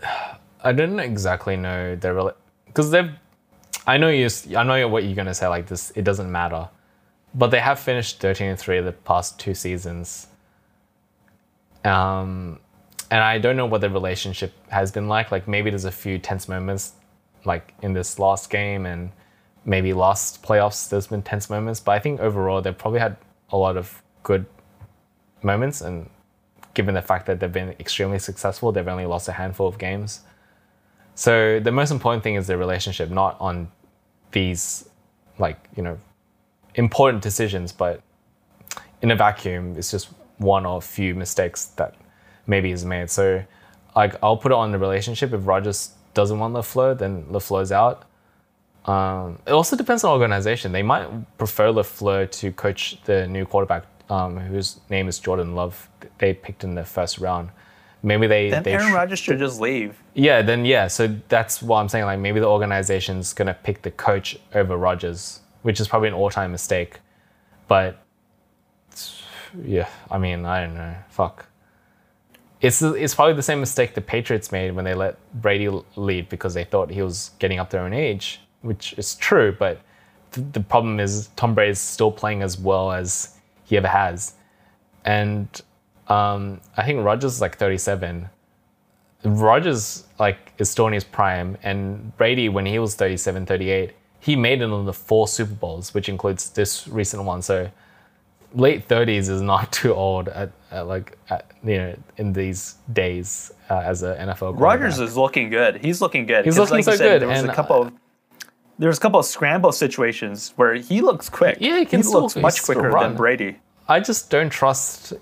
[0.62, 2.34] I didn't exactly know they're
[2.66, 3.10] because they've.
[3.88, 4.28] I know you.
[4.54, 5.48] I know what you're gonna say.
[5.48, 6.68] Like this, it doesn't matter,
[7.34, 10.26] but they have finished 13 and three the past two seasons.
[11.84, 12.60] Um,
[13.10, 15.32] and I don't know what the relationship has been like.
[15.32, 16.92] Like maybe there's a few tense moments,
[17.46, 19.10] like in this last game and
[19.64, 20.90] maybe last playoffs.
[20.90, 23.16] There's been tense moments, but I think overall they've probably had
[23.50, 24.44] a lot of good
[25.42, 26.10] moments and
[26.74, 30.20] given the fact that they've been extremely successful, they've only lost a handful of games.
[31.14, 33.72] So the most important thing is their relationship, not on
[34.32, 34.88] these
[35.38, 35.98] like, you know,
[36.74, 38.02] important decisions, but
[39.02, 41.94] in a vacuum, it's just one or few mistakes that
[42.46, 43.10] maybe is made.
[43.10, 43.44] So
[43.94, 45.32] like I'll put it on the relationship.
[45.32, 48.04] If Rodgers doesn't want LaFleur, then LaFleur's out.
[48.84, 50.72] Um, it also depends on organization.
[50.72, 55.88] They might prefer LaFleur to coach the new quarterback um, whose name is Jordan Love,
[56.18, 57.50] they picked in the first round.
[58.02, 58.50] Maybe they.
[58.50, 60.00] Then they Aaron Rodgers should just leave.
[60.14, 60.86] Yeah, then yeah.
[60.86, 62.04] So that's what I'm saying.
[62.04, 66.52] Like maybe the organization's gonna pick the coach over Rodgers, which is probably an all-time
[66.52, 67.00] mistake.
[67.66, 68.00] But
[69.64, 70.94] yeah, I mean, I don't know.
[71.10, 71.46] Fuck.
[72.60, 76.54] It's it's probably the same mistake the Patriots made when they let Brady leave because
[76.54, 79.54] they thought he was getting up their own age, which is true.
[79.56, 79.80] But
[80.32, 83.34] th- the problem is Tom Brady's still playing as well as
[83.64, 84.34] he ever has.
[85.04, 85.48] And
[86.08, 88.28] um, I think Rodgers is like 37.
[89.24, 94.36] Rodgers like is still in his prime, and Brady when he was 37, 38, he
[94.36, 97.42] made it on the four Super Bowls, which includes this recent one.
[97.42, 97.70] So
[98.54, 103.52] late 30s is not too old at, at like at, you know in these days
[103.70, 104.58] uh, as an NFL.
[104.58, 105.84] Rodgers is looking good.
[105.84, 106.44] He's looking good.
[106.44, 107.22] He's looking like so said, good.
[107.22, 107.92] There was and, a couple of
[108.78, 111.58] there's a couple of scramble situations where he looks quick.
[111.60, 113.10] Yeah, he can he still, looks much quicker run.
[113.10, 113.58] than Brady.
[113.88, 115.14] I just don't trust.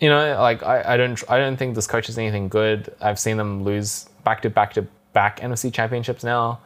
[0.00, 2.94] You know, like I, I don't I don't think this coach is anything good.
[3.00, 6.60] I've seen them lose back to back to back NFC championships now.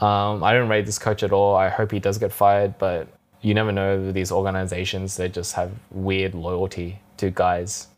[0.00, 1.54] Um, I don't rate this coach at all.
[1.56, 3.08] I hope he does get fired, but
[3.42, 5.16] you never know these organizations.
[5.16, 7.88] They just have weird loyalty to guys.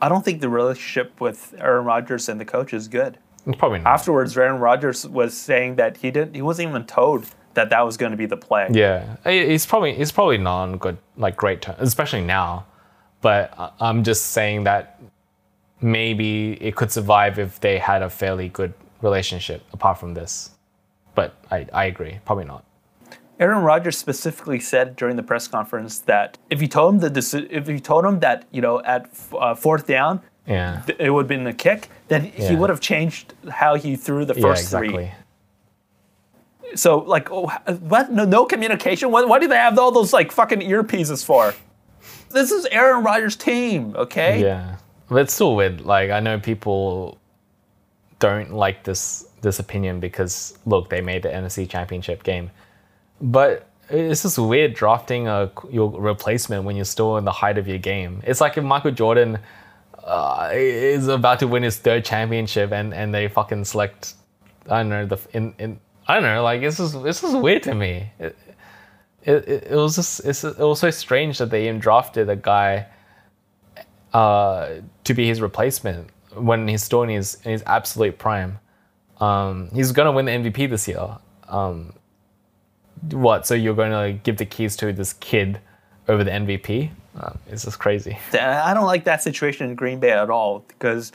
[0.00, 3.18] I don't think the relationship with Aaron Rodgers and the coach is good.
[3.46, 3.92] It's probably not.
[3.92, 6.34] Afterwards, Aaron Rodgers was saying that he didn't.
[6.34, 8.68] He wasn't even told that that was going to be the play.
[8.70, 12.66] Yeah, it's probably he's probably not on good like great terms, especially now.
[13.26, 15.00] But I'm just saying that
[15.80, 20.50] maybe it could survive if they had a fairly good relationship apart from this.
[21.16, 22.64] But I, I agree, probably not.
[23.40, 27.68] Aaron Rodgers specifically said during the press conference that if you told him the if
[27.68, 30.82] you told him that you know at uh, fourth down Yeah.
[30.86, 34.24] th- it would have been a kick, then he would have changed how he threw
[34.24, 35.12] the first yeah, exactly.
[36.62, 36.76] three.
[36.76, 37.48] So like, oh,
[37.80, 38.12] what?
[38.12, 39.10] No, no communication.
[39.10, 39.28] What?
[39.28, 41.54] What do they have all those like fucking earpieces for?
[42.30, 44.42] This is Aaron Rodgers' team, okay?
[44.42, 44.76] Yeah,
[45.08, 45.82] but it's still weird.
[45.82, 47.18] Like I know people
[48.18, 52.50] don't like this this opinion because look, they made the NFC Championship game,
[53.20, 57.68] but it's just weird drafting a your replacement when you're still in the height of
[57.68, 58.22] your game.
[58.24, 59.38] It's like if Michael Jordan
[60.02, 64.14] uh, is about to win his third championship and and they fucking select
[64.68, 67.62] I don't know the in in I don't know like this is this is weird
[67.64, 68.10] to me.
[68.18, 68.36] It,
[69.26, 72.36] it, it, it was just it's, it was so strange that they even drafted a
[72.36, 72.86] guy
[74.14, 78.58] uh, to be his replacement when he's still in his in his absolute prime.
[79.20, 81.18] Um, he's gonna win the MVP this year.
[81.48, 81.92] Um,
[83.10, 83.46] what?
[83.46, 85.60] So you're gonna give the keys to this kid
[86.08, 86.90] over the MVP?
[87.18, 88.16] Uh, it's just crazy.
[88.32, 91.12] I don't like that situation in Green Bay at all because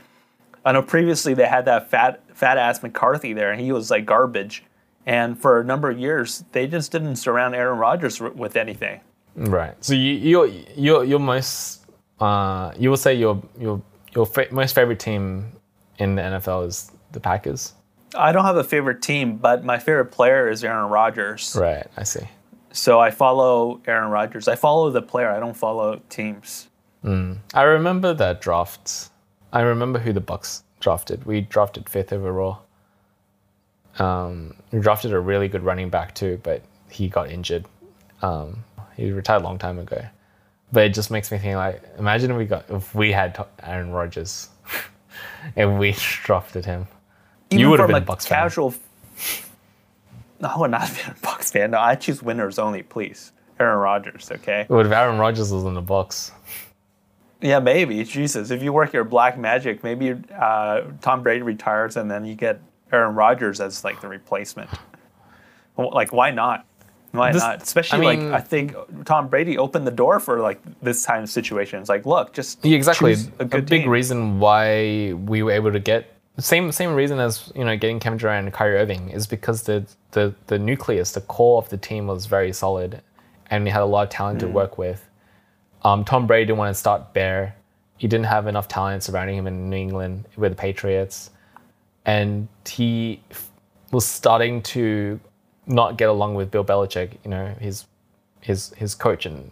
[0.66, 4.06] I know previously they had that fat fat ass McCarthy there, and he was like
[4.06, 4.64] garbage.
[5.06, 9.02] And for a number of years, they just didn't surround Aaron Rodgers with anything.
[9.36, 9.74] Right.
[9.84, 11.86] So you your you your most
[12.20, 13.82] uh, you will say your your
[14.14, 15.52] your fa- most favorite team
[15.98, 17.74] in the NFL is the Packers.
[18.16, 21.56] I don't have a favorite team, but my favorite player is Aaron Rodgers.
[21.58, 22.28] Right, I see.
[22.74, 24.48] So I follow Aaron Rodgers.
[24.48, 25.30] I follow the player.
[25.30, 26.68] I don't follow teams.
[27.04, 29.10] I remember that draft.
[29.52, 31.26] I remember who the Bucs drafted.
[31.26, 32.62] We drafted fifth overall.
[34.00, 37.66] Um, we drafted a really good running back too, but he got injured.
[38.22, 38.64] Um,
[38.96, 40.04] he retired a long time ago.
[40.72, 43.92] But it just makes me think like, imagine if we got if we had Aaron
[43.92, 44.50] Rodgers,
[45.56, 46.88] and we drafted him.
[47.50, 48.40] Even you would have been a Bucs fan.
[48.40, 48.74] casual.
[50.40, 51.70] No, I would not have been a Bucs fan.
[51.70, 53.32] No, I choose winners only, please.
[53.60, 54.66] Aaron Rodgers, okay?
[54.70, 56.32] What if Aaron Rodgers was in the Bucs?
[57.42, 58.04] Yeah, maybe.
[58.04, 62.34] Jesus, if you work your black magic, maybe uh, Tom Brady retires and then you
[62.34, 62.60] get
[62.92, 64.70] Aaron Rodgers as like the replacement.
[65.78, 66.66] Like, why not?
[67.12, 67.62] Why This- not?
[67.62, 68.76] Especially I mean- like I think
[69.06, 71.80] Tom Brady opened the door for like this kind of situation.
[71.80, 73.14] It's like, look, just Yeah, exactly.
[73.14, 73.90] A, a good big team.
[73.90, 78.18] reason why we were able to get same same reason as you know getting Kevin
[78.18, 82.08] Durant and Kyrie Irving is because the the the nucleus, the core of the team
[82.08, 83.02] was very solid,
[83.50, 84.42] and we had a lot of talent Mm.
[84.42, 85.08] to work with.
[85.84, 87.56] Um, Tom Brady didn't want to start bare.
[87.98, 91.32] He didn't have enough talent surrounding him in New England with the Patriots,
[92.06, 93.22] and he
[93.92, 95.20] was starting to
[95.68, 97.18] not get along with Bill Belichick.
[97.24, 97.86] You know, his
[98.42, 99.52] his his coach and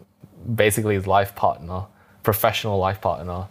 [0.55, 1.85] basically his life partner,
[2.23, 3.47] professional life partner.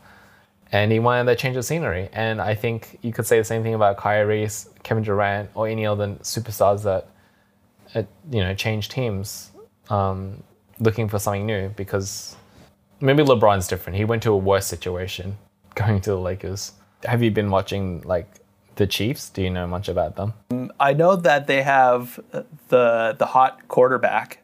[0.71, 2.11] And he wanted that change of scenery.
[2.13, 4.47] And I think you could say the same thing about Kyrie,
[4.83, 7.09] Kevin Durant, or any other superstars that,
[7.95, 9.51] uh, you know, change teams,
[9.89, 10.43] um,
[10.79, 11.71] looking for something new.
[11.71, 12.37] Because
[13.01, 13.97] maybe LeBron's different.
[13.97, 15.39] He went to a worse situation,
[15.75, 16.73] going to the Lakers.
[17.05, 18.27] Have you been watching like
[18.79, 19.29] the Chiefs?
[19.29, 20.33] Do you know much about them?
[20.81, 22.19] I know that they have
[22.69, 24.39] the the hot quarterback,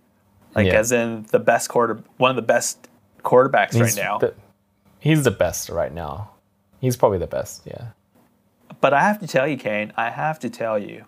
[0.54, 0.74] like Yeah.
[0.74, 2.88] as in the best quarter, one of the best
[3.22, 4.18] quarterbacks right now.
[4.18, 4.34] the-
[4.98, 6.30] he's the best right now.
[6.80, 7.62] He's probably the best.
[7.64, 7.86] Yeah.
[8.80, 11.06] But I have to tell you, Kayne, I have to tell you,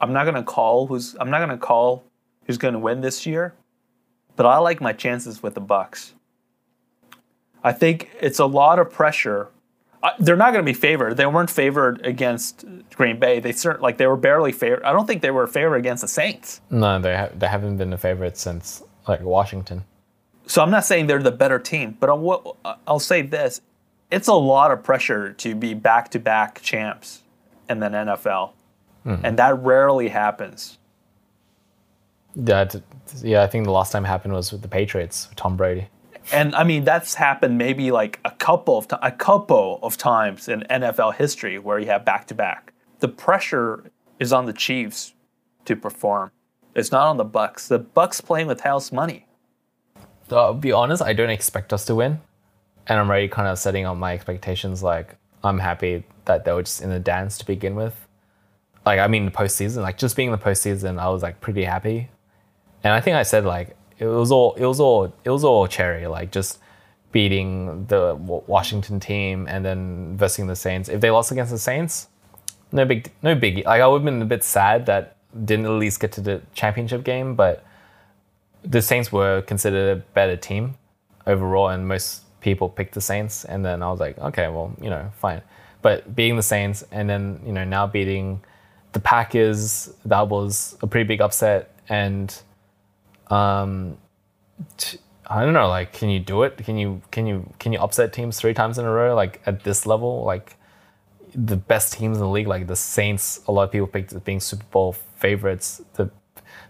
[0.00, 2.04] I'm not gonna call who's I'm not gonna call
[2.46, 3.54] who's gonna win this year,
[4.36, 6.12] but I like my chances with the Bucs.
[7.64, 9.48] I think it's a lot of pressure.
[10.18, 11.16] They're not going to be favored.
[11.16, 13.38] They weren't favored against Green Bay.
[13.38, 14.82] They like they were barely favored.
[14.82, 16.60] I don't think they were favored against the Saints.
[16.70, 19.84] No, they ha- they haven't been a favorite since like Washington.
[20.46, 23.60] So I'm not saying they're the better team, but I'll, I'll say this:
[24.10, 27.22] it's a lot of pressure to be back-to-back champs
[27.70, 28.52] in the NFL,
[29.06, 29.24] mm-hmm.
[29.24, 30.78] and that rarely happens.
[32.34, 32.68] Yeah,
[33.22, 33.42] yeah.
[33.42, 35.88] I think the last time it happened was with the Patriots, Tom Brady.
[36.30, 40.60] And I mean, that's happened maybe like a couple of a couple of times in
[40.70, 42.72] NFL history where you have back-to-back.
[43.00, 45.14] The pressure is on the Chiefs
[45.64, 46.30] to perform.
[46.74, 47.68] It's not on the Bucs.
[47.68, 49.26] The Bucs playing with house money.
[50.28, 52.20] So I'll be honest, I don't expect us to win,
[52.86, 54.82] and I'm already kind of setting up my expectations.
[54.82, 57.94] Like I'm happy that they were just in the dance to begin with.
[58.86, 61.64] Like I mean, the postseason, like just being in the postseason, I was like pretty
[61.64, 62.08] happy,
[62.82, 65.66] and I think I said like it was all it was all it was all
[65.66, 66.58] cherry, like just
[67.12, 70.88] beating the Washington team and then versing the Saints.
[70.88, 72.08] If they lost against the Saints,
[72.72, 73.64] no big no biggie.
[73.64, 76.42] Like I would have been a bit sad that didn't at least get to the
[76.54, 77.64] championship game, but
[78.64, 80.74] the Saints were considered a better team
[81.26, 83.44] overall, and most people picked the Saints.
[83.44, 85.42] And then I was like, okay, well, you know, fine.
[85.80, 88.42] But beating the Saints, and then you know now beating
[88.92, 91.74] the Packers, that was a pretty big upset.
[91.88, 92.36] And
[93.32, 93.96] um,
[94.76, 96.58] t- I don't know, like, can you do it?
[96.58, 99.14] Can you can you can you upset teams three times in a row?
[99.14, 100.56] Like at this level, like
[101.34, 104.20] the best teams in the league, like the Saints, a lot of people picked as
[104.20, 105.80] being Super Bowl favorites.
[105.94, 106.10] The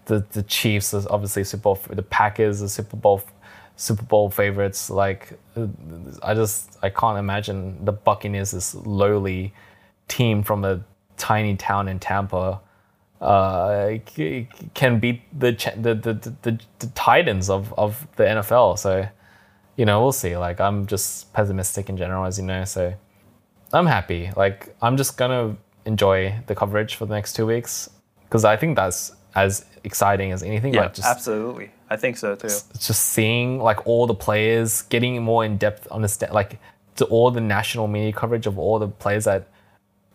[0.05, 1.79] the the Chiefs is obviously Super Bowl.
[1.89, 3.21] The Packers are Super Bowl
[3.75, 4.89] Super Bowl favorites.
[4.89, 5.37] Like
[6.21, 9.53] I just I can't imagine the Buccaneers, this lowly
[10.07, 10.83] team from a
[11.17, 12.61] tiny town in Tampa,
[13.23, 13.97] uh,
[14.73, 18.77] can beat the, the, the, the the Titans of of the NFL.
[18.77, 19.07] So
[19.77, 20.37] you know we'll see.
[20.37, 22.65] Like I'm just pessimistic in general, as you know.
[22.65, 22.93] So.
[23.73, 24.29] I'm happy.
[24.37, 27.89] Like I'm just gonna enjoy the coverage for the next two weeks
[28.25, 30.73] because I think that's as exciting as anything.
[30.73, 31.71] Yeah, like just absolutely.
[31.89, 32.47] I think so too.
[32.47, 36.59] it's just seeing like all the players, getting more in depth understand like
[36.97, 39.47] to all the national media coverage of all the players that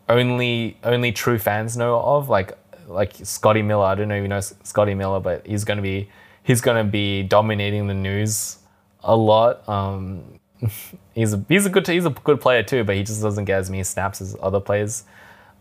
[0.08, 2.28] only only true fans know of.
[2.28, 2.56] Like
[2.88, 3.84] like Scotty Miller.
[3.84, 6.08] I don't know if you know Scotty Miller, but he's gonna be
[6.42, 8.58] he's gonna be dominating the news
[9.04, 9.68] a lot.
[9.68, 10.40] Um,
[11.14, 13.58] he's a, he's a good he's a good player too, but he just doesn't get
[13.58, 15.04] as many snaps as other players.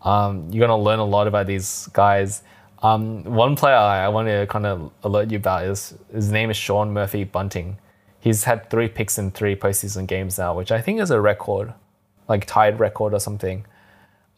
[0.03, 2.43] Um, you're gonna learn a lot about these guys.
[2.82, 6.49] Um, one player I, I want to kind of alert you about is his name
[6.51, 7.78] is Sean Murphy Bunting.
[8.19, 11.73] He's had three picks in three postseason games now, which I think is a record,
[12.28, 13.65] like tied record or something.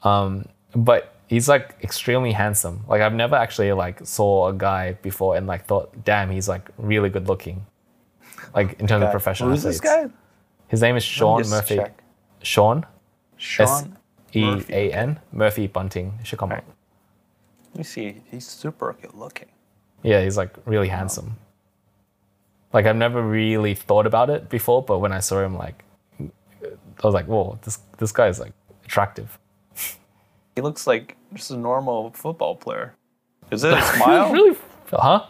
[0.04, 2.84] Um, but he's like extremely handsome.
[2.88, 6.70] Like I've never actually like saw a guy before and like thought, damn, he's like
[6.78, 7.66] really good looking.
[8.54, 9.12] Like in terms of Okay.
[9.12, 10.10] professional Who's this guy?
[10.68, 11.76] His name is Sean Murphy.
[11.78, 12.04] check.
[12.42, 12.86] Sean
[13.38, 13.96] Sean.
[14.36, 14.74] E Murphy.
[14.74, 16.14] A N Murphy Bunting.
[16.20, 16.60] It should come Okay.
[16.62, 16.66] up.
[17.72, 18.22] Let me see.
[18.30, 19.48] He's super good looking.
[20.04, 21.38] Yeah, he's like really handsome.
[22.74, 25.84] Like I've never really thought about it before, but when I saw him, like
[26.22, 28.54] I was like, whoa, this this guy is like
[28.86, 29.39] attractive.
[30.60, 32.94] He looks like just a normal football player.
[33.50, 34.30] Is it his smile?
[34.34, 34.58] really?
[34.92, 35.26] Huh?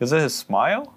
[0.00, 0.92] Is it his smile?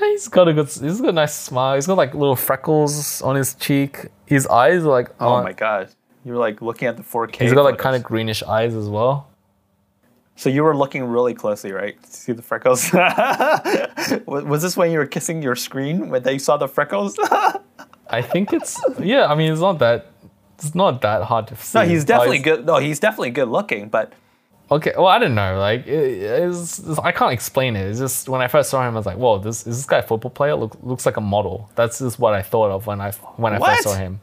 [0.00, 0.66] He's got a good.
[0.66, 1.76] He's got a nice smile.
[1.76, 4.06] He's got like little freckles on his cheek.
[4.26, 5.10] His eyes are like.
[5.20, 5.90] Oh on- my god.
[6.24, 7.42] You were like looking at the 4K.
[7.42, 9.28] He's got like kind of greenish eyes as well.
[10.34, 12.02] So you were looking really closely, right?
[12.02, 12.92] To see the freckles.
[14.26, 17.16] was was this when you were kissing your screen when they saw the freckles?
[18.10, 18.80] I think it's.
[18.98, 20.06] yeah, I mean, it's not that.
[20.64, 21.78] It's not that hard to see.
[21.78, 22.64] no, he's definitely good.
[22.66, 24.12] No, he's definitely good looking, but
[24.70, 25.58] Okay, well, I don't know.
[25.58, 27.86] Like, it, it's, it's- I can't explain it.
[27.90, 29.98] It's just when I first saw him, I was like, "Whoa, this is this guy
[29.98, 30.54] a football player?
[30.54, 33.58] Look, looks like a model." That's just what I thought of when I when I
[33.58, 33.70] What?
[33.76, 34.20] first saw him.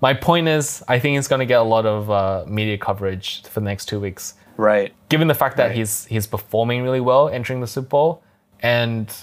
[0.00, 3.42] My point is, I think he's going to get a lot of uh, media coverage
[3.44, 4.92] for the next two weeks, right.
[5.08, 5.76] given the fact that Right.
[5.76, 8.22] he's he's performing really well entering the Super Bowl,
[8.60, 9.14] and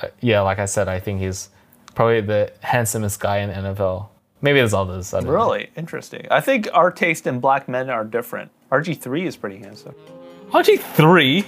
[0.00, 1.48] uh, yeah, like I said, I think he's
[1.96, 4.06] probably the handsomest guy in the NFL.
[4.44, 5.14] Maybe there's others.
[5.14, 5.32] I don't know.
[5.32, 6.26] Really interesting.
[6.30, 8.50] I think our taste in black men are different.
[8.70, 9.94] RG3 is pretty handsome.
[10.50, 11.46] RG three,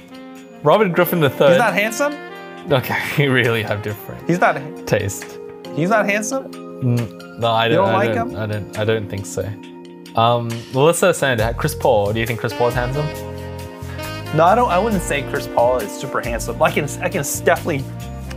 [0.63, 2.15] Robert Griffin the He's not handsome.
[2.73, 4.57] Okay, we really have different He's not.
[4.87, 5.39] taste.
[5.75, 6.51] He's not handsome.
[7.39, 7.77] No, I don't.
[7.85, 8.37] don't I like don't, him?
[8.39, 8.79] I don't.
[8.79, 9.43] I don't think so.
[10.19, 12.15] Um, Melissa said Chris Paul.
[12.15, 13.05] Do you think Chris Paul is handsome?
[14.35, 14.71] No, I don't.
[14.71, 16.63] I wouldn't say Chris Paul is super handsome.
[16.63, 16.89] I can.
[17.03, 17.85] I can definitely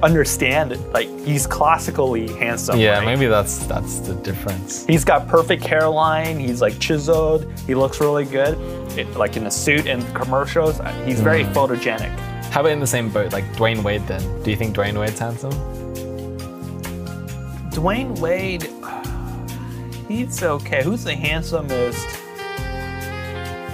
[0.04, 0.80] understand it.
[0.91, 2.80] Like he's classically handsome.
[2.80, 3.06] Yeah, right?
[3.06, 4.86] maybe that's that's the difference.
[4.86, 6.39] He's got perfect hairline.
[6.39, 7.45] He's like chiseled.
[7.68, 8.58] He looks really good.
[8.97, 11.54] It, like in a suit and commercials, uh, he's very Mm.
[11.54, 12.18] photogenic.
[12.52, 14.06] How about in the same boat, like Dwyane Wade?
[14.08, 15.52] Then, do you think Dwyane Wade's handsome?
[17.72, 18.70] Dwyane Wade,
[20.08, 20.84] he's okay.
[20.84, 22.08] Who's the handsomest?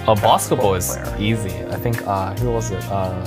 [0.08, 1.16] Oh, basketball is player.
[1.18, 1.64] easy.
[1.66, 2.06] I think.
[2.06, 2.84] Uh, who was it?
[2.84, 3.24] Uh,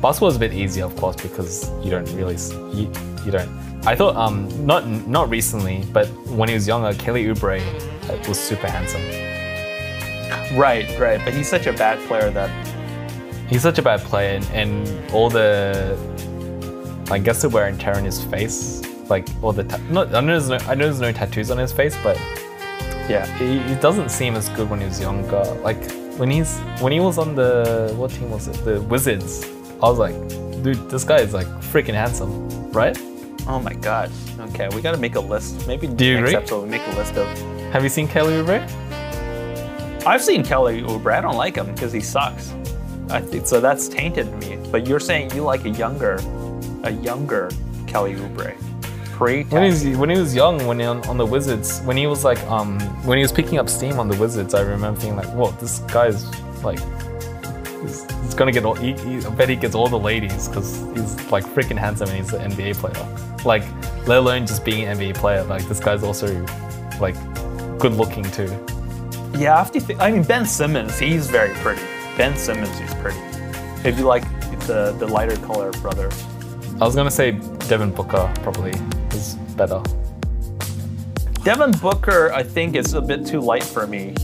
[0.00, 2.36] basketball is a bit easier, of course, because you don't really
[2.76, 2.90] you,
[3.24, 3.48] you don't.
[3.86, 8.38] I thought um not not recently, but when he was younger, Kelly Oubre uh, was
[8.38, 9.02] super handsome.
[10.58, 11.20] Right, right.
[11.24, 12.50] But he's such a bad player that
[13.48, 15.96] He's such a bad player, and, and all the,
[17.10, 20.20] I guess the wear and tear on his face, like all the, ta- not, I
[20.20, 22.18] know there's no, I know there's no tattoos on his face, but
[23.08, 23.24] yeah.
[23.38, 25.42] he, he doesn't seem as good when he was younger.
[25.62, 28.64] Like when he's when he was on the what team was it?
[28.66, 29.46] The Wizards.
[29.82, 30.14] I was like,
[30.62, 32.98] dude, this guy is like freaking handsome, right?
[33.46, 34.10] Oh my god.
[34.40, 35.66] Okay, we gotta make a list.
[35.66, 36.36] Maybe Do you next agree?
[36.36, 37.26] episode we make a list of.
[37.72, 38.60] Have you seen Kelly Oubre?
[40.06, 41.12] I've seen Kelly Oubre.
[41.12, 42.52] I don't like him because he sucks.
[43.10, 43.60] I think so.
[43.60, 44.58] That's tainted me.
[44.70, 46.14] But you're saying you like a younger,
[46.82, 47.50] a younger
[47.86, 48.54] Kelly Oubre.
[49.12, 49.44] Pre.
[49.44, 52.06] When he was when he was young, when he on, on the Wizards, when he
[52.06, 55.16] was like um when he was picking up steam on the Wizards, I remember thinking
[55.16, 56.24] like, whoa, this guy's
[56.62, 56.78] like,
[57.82, 58.74] he's, he's gonna get all.
[58.74, 62.18] He, he, I bet he gets all the ladies because he's like freaking handsome and
[62.18, 63.42] he's an NBA player.
[63.42, 63.64] Like,
[64.06, 65.42] let alone just being an NBA player.
[65.44, 66.44] Like this guy's also
[67.00, 67.14] like
[67.78, 68.50] good looking too.
[69.34, 70.00] Yeah, I have to think.
[70.00, 70.98] I mean, Ben Simmons.
[70.98, 71.80] He's very pretty.
[72.18, 73.18] Ben Simmons is pretty.
[73.88, 74.24] If you like
[74.66, 76.10] the the lighter color brother.
[76.80, 77.32] I was gonna say
[77.66, 78.72] Devin Booker probably
[79.12, 79.82] is better.
[81.44, 84.14] Devin Booker, I think, is a bit too light for me.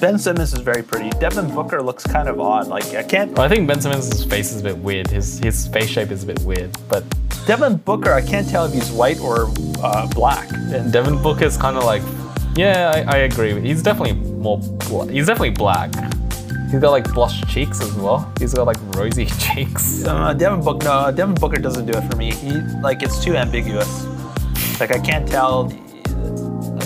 [0.00, 1.10] Ben Simmons is very pretty.
[1.18, 2.68] Devin Booker looks kind of odd.
[2.68, 3.36] Like I can't.
[3.38, 5.08] I think Ben Simmons' face is a bit weird.
[5.10, 7.02] His his face shape is a bit weird, but
[7.46, 9.48] Devin Booker, I can't tell if he's white or
[9.82, 10.50] uh, black.
[10.52, 12.02] And Devin Booker is kind of like,
[12.56, 13.58] yeah, I, I agree.
[13.60, 14.60] He's definitely more.
[15.08, 15.90] He's definitely black.
[16.70, 18.30] He's got like blush cheeks as well.
[18.38, 20.04] He's got like rosy cheeks.
[20.04, 22.32] uh, Devin Booker, no, Devin Booker doesn't do it for me.
[22.32, 24.06] He like it's too ambiguous.
[24.78, 25.72] Like I can't tell.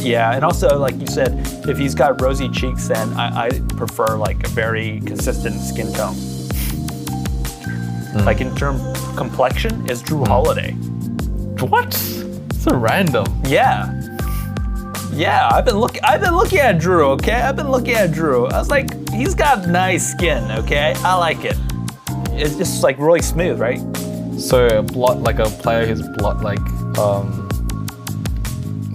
[0.03, 1.33] Yeah, and also like you said,
[1.69, 6.17] if he's got rosy cheeks, then I, I prefer like a very consistent skin tone.
[8.25, 8.79] Like in term
[9.17, 10.73] complexion is Jrue Holiday.
[11.63, 11.95] What?
[12.55, 13.27] So random.
[13.47, 13.99] Yeah.
[15.13, 17.35] Yeah, I've been look I've been looking at Jrue, okay?
[17.41, 18.51] I've been looking at Jrue.
[18.51, 20.95] I was like, he's got nice skin, okay?
[20.99, 21.57] I like it.
[22.31, 23.81] It's just like really smooth, right?
[24.39, 26.61] So a blot like a player who's blot like
[26.99, 27.42] um.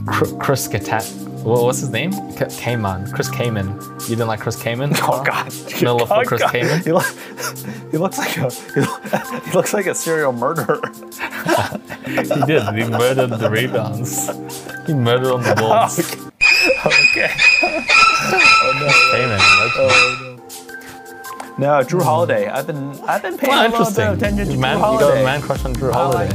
[0.07, 1.25] Chris Katat.
[1.43, 2.11] What, what's his name?
[2.35, 3.11] K- Kaman.
[3.11, 3.67] Chris Kaman.
[4.01, 4.91] You didn't like Chris Kaman?
[5.03, 5.53] Oh God!
[5.81, 6.51] No love for Oh, Chris God.
[6.51, 6.81] Kaman?
[6.81, 7.05] He, look,
[7.91, 10.79] he looks like a he, lo- he looks like a serial murderer.
[12.05, 12.63] He did.
[12.73, 14.27] He murdered the rebounds.
[14.87, 15.99] He murdered on the boards.
[16.85, 17.31] okay.
[19.11, 19.41] Payment.
[19.79, 22.47] Oh, no, Jrue Holiday.
[22.47, 24.99] I've been I've been paying Oh, a little bit of attention to man, Jrue you
[24.99, 26.29] got a man crush on Jrue Holiday.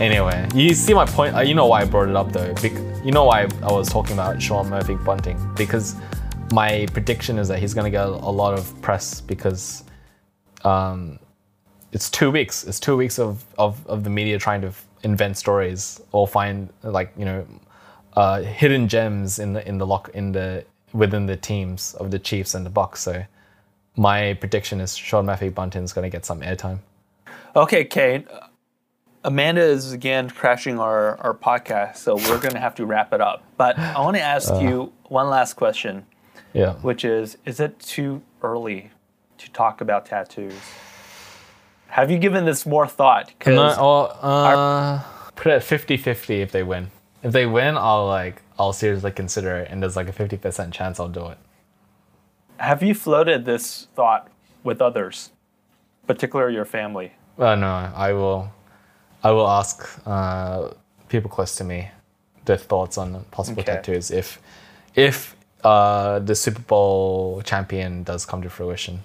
[0.00, 1.36] Anyway, you see my point.
[1.36, 2.52] uh, You know why I brought it up though.
[3.04, 5.94] You know why I was talking about Sean Murphy Bunting because
[6.52, 9.84] my prediction is that he's going to get a lot of press because
[10.64, 11.18] um,
[11.92, 12.64] it's two weeks.
[12.64, 14.72] It's two weeks of, of, of the media trying to
[15.04, 17.46] invent stories or find like you know
[18.14, 22.18] uh, hidden gems in the in the lock in the within the teams of the
[22.18, 22.98] Chiefs and the Bucs.
[22.98, 23.24] So
[23.96, 26.80] my prediction is Sean Murphy Bunting's going to get some airtime.
[27.54, 28.26] Okay, Kate.
[29.24, 33.20] Amanda is again crashing our, our podcast, so we're going to have to wrap it
[33.20, 33.42] up.
[33.56, 34.58] But I want to ask Uh.
[34.58, 36.04] you one last question,
[36.52, 36.74] Yeah.
[36.82, 38.90] which is Is it too early
[39.38, 40.54] to talk about tattoos?
[41.88, 43.32] Have you given this more thought?
[43.38, 45.00] 'Cause No, or, uh,
[45.36, 46.90] put it at 50-50 if they win.
[47.22, 50.72] If they win, I'll like I'll seriously consider it, and there's like a fifty percent
[50.74, 51.38] chance I'll do it.
[52.58, 54.28] have you floated this thought
[54.62, 55.30] with others,
[56.06, 57.12] particularly your family?
[57.38, 58.50] Uh, no, I will.
[59.24, 60.68] I will ask uh,
[61.08, 61.88] people close to me
[62.44, 63.72] their thoughts on possible Okay.
[63.72, 64.38] tattoos if
[64.94, 69.00] if uh, the Super Bowl champion does come to fruition.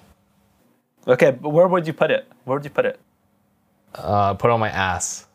[1.08, 2.28] Okay, but where would you put it?
[2.44, 3.00] Where would you put it?
[3.96, 5.26] Uh, put on my ass.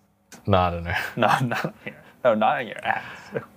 [0.46, 0.94] No, I don't know.
[1.16, 1.96] No, not here.
[2.24, 3.04] No, not on your ass.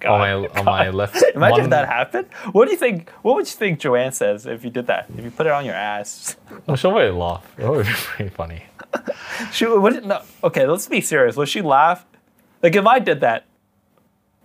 [0.06, 0.58] Oh, on my God.
[0.58, 1.24] on my left.
[1.36, 2.28] Imagine one- that happened.
[2.54, 3.10] What do you think?
[3.22, 5.06] What would you think Joanne says if you did that?
[5.18, 6.36] If you put it on your ass?
[6.68, 7.46] I'm sure we'd laugh.
[7.58, 8.64] It would be pretty funny.
[9.52, 10.22] She would no.
[10.44, 11.36] Okay, let's be serious.
[11.36, 12.06] Would she laugh?
[12.64, 13.46] Like if I did that,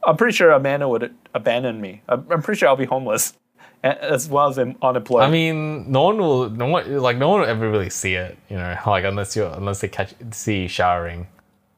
[0.05, 2.03] I'm pretty sure Amanda would abandon me.
[2.09, 3.35] I'm I'm pretty sure I'll be homeless,
[3.83, 5.23] as well as unemployed.
[5.23, 8.39] I mean, no one will, no one, like, no one will ever really see it,
[8.49, 11.27] you know, like, unless you, unless they catch, see you showering.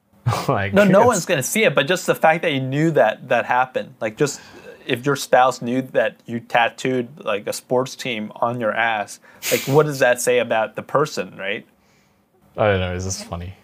[0.48, 1.74] like, no, no one's gonna see it.
[1.74, 4.40] But just the fact that you knew that that happened, like just
[4.86, 9.20] if your spouse knew that you tattooed like a sports team on your ass,
[9.52, 11.66] like what does that say about the person, right?
[12.56, 13.54] I don't know, Is this funny.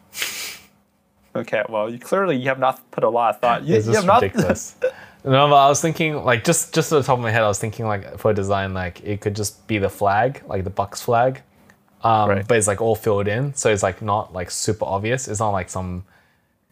[1.34, 3.62] Okay, well, you clearly you have not put a lot of thought.
[3.64, 4.22] You, It's you just have not.
[4.22, 4.74] ridiculous.
[5.24, 7.48] no, but I was thinking, like, just, just at the top of my head, I
[7.48, 10.70] was thinking, like, for a design, like, it could just be the flag, like the
[10.70, 11.42] Bucs flag,
[12.02, 12.48] um, Right.
[12.48, 15.28] but it's like all filled in, so it's like not like super obvious.
[15.28, 16.04] It's not like some,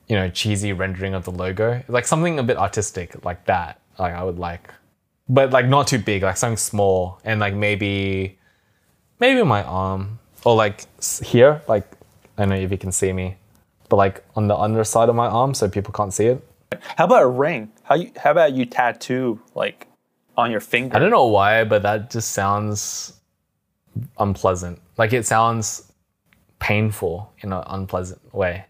[0.09, 1.73] you know, cheesy rendering of the logo.
[1.75, 3.79] It's Like something a bit artistic, like that.
[3.99, 4.73] Like I would like,
[5.29, 8.39] but like not too big, like something small, and like maybe,
[9.21, 10.85] maybe my arm or like
[11.23, 11.85] here, like
[12.39, 13.37] I don't know if you can see me,
[13.89, 16.49] but like on the underside of my arm, so people can't see it.
[16.97, 17.73] How about a ring?
[17.83, 18.13] How you?
[18.17, 19.89] How about you tattoo like
[20.37, 20.97] on your finger?
[20.97, 23.15] I don't know why, but that just sounds
[24.19, 24.81] unpleasant.
[24.97, 25.93] Like it sounds
[26.61, 28.67] painful in an unpleasant way.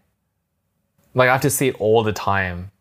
[1.13, 2.71] Like I have to see it all the time.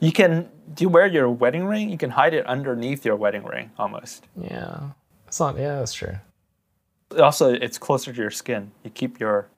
[0.00, 0.50] You can.
[0.74, 1.90] Do you wear your wedding ring?
[1.90, 4.26] You can hide it underneath your wedding ring, almost.
[4.36, 4.90] Yeah.
[5.26, 6.16] It's not yeah, that's true.
[7.18, 8.70] Also, it's closer to your skin.
[8.84, 9.48] You keep your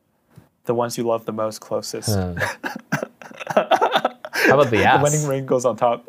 [0.65, 2.09] the ones you love the most closest.
[2.15, 2.35] How
[4.55, 4.99] about the ass?
[4.99, 6.07] The wedding ring goes on top.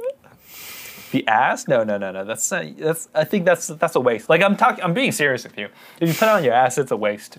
[1.12, 1.68] The ass?
[1.68, 2.26] No, no, no, no.
[2.26, 3.10] That's not, that's.
[3.14, 4.30] I think that's that's a waste.
[4.30, 4.84] Like I'm talking.
[4.84, 5.70] I'm being serious with you.
[6.00, 7.38] If you put it on your ass, it's a waste.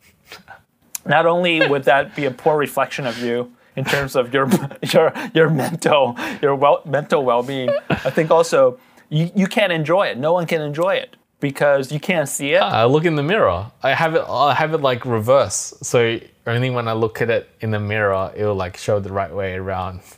[1.06, 4.48] Not only would that be a poor reflection of you in terms of your
[4.92, 8.78] your your mental your well, mental well being, I think also
[9.08, 10.18] you, you can't enjoy it.
[10.18, 12.62] No one can enjoy it because you can't see it.
[12.62, 13.70] I look in the mirror.
[13.82, 15.74] I have it I have it like reverse.
[15.82, 19.12] So only when I look at it in the mirror, it will like show the
[19.12, 20.00] right way around.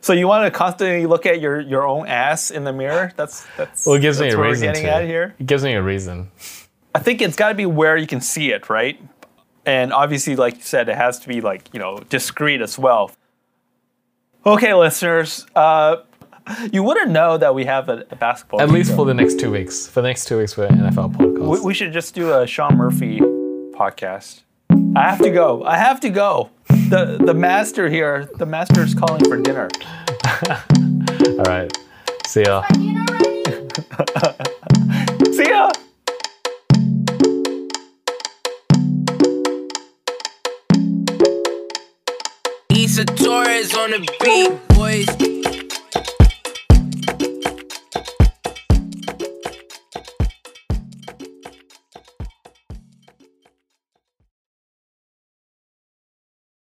[0.00, 3.12] So you want to constantly look at your, your own ass in the mirror?
[3.16, 3.86] That's that's.
[3.86, 4.94] Well, it gives me a reason We're getting to.
[4.94, 5.34] at here.
[5.38, 6.30] It gives me a reason.
[6.94, 8.98] I think it's got to be where you can see it, right?
[9.66, 13.12] And obviously, like you said, it has to be like you know discreet as well.
[14.46, 15.96] Okay, listeners, uh,
[16.72, 18.60] you wouldn't know that we have a, a basketball.
[18.60, 18.96] At team, least though.
[18.96, 19.86] for the next two weeks.
[19.86, 21.48] For the next two weeks, we're an NFL podcast.
[21.48, 24.42] we, we should just do a Sean Murphy podcast.
[24.96, 25.64] I have to go.
[25.64, 26.50] I have to go.
[26.68, 28.28] The the master here.
[28.36, 29.68] The master is calling for dinner.
[30.48, 31.70] All right.
[32.26, 32.62] See ya.
[35.32, 35.70] See ya.
[42.70, 45.37] Issa Torres on the beat, boys.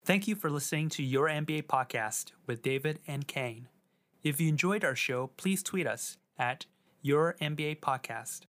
[0.07, 3.67] Thank you for listening to Your NBA Podcast with David and Kayne.
[4.23, 6.65] If you enjoyed our show, please tweet us at
[7.01, 8.47] Your NBA Podcast.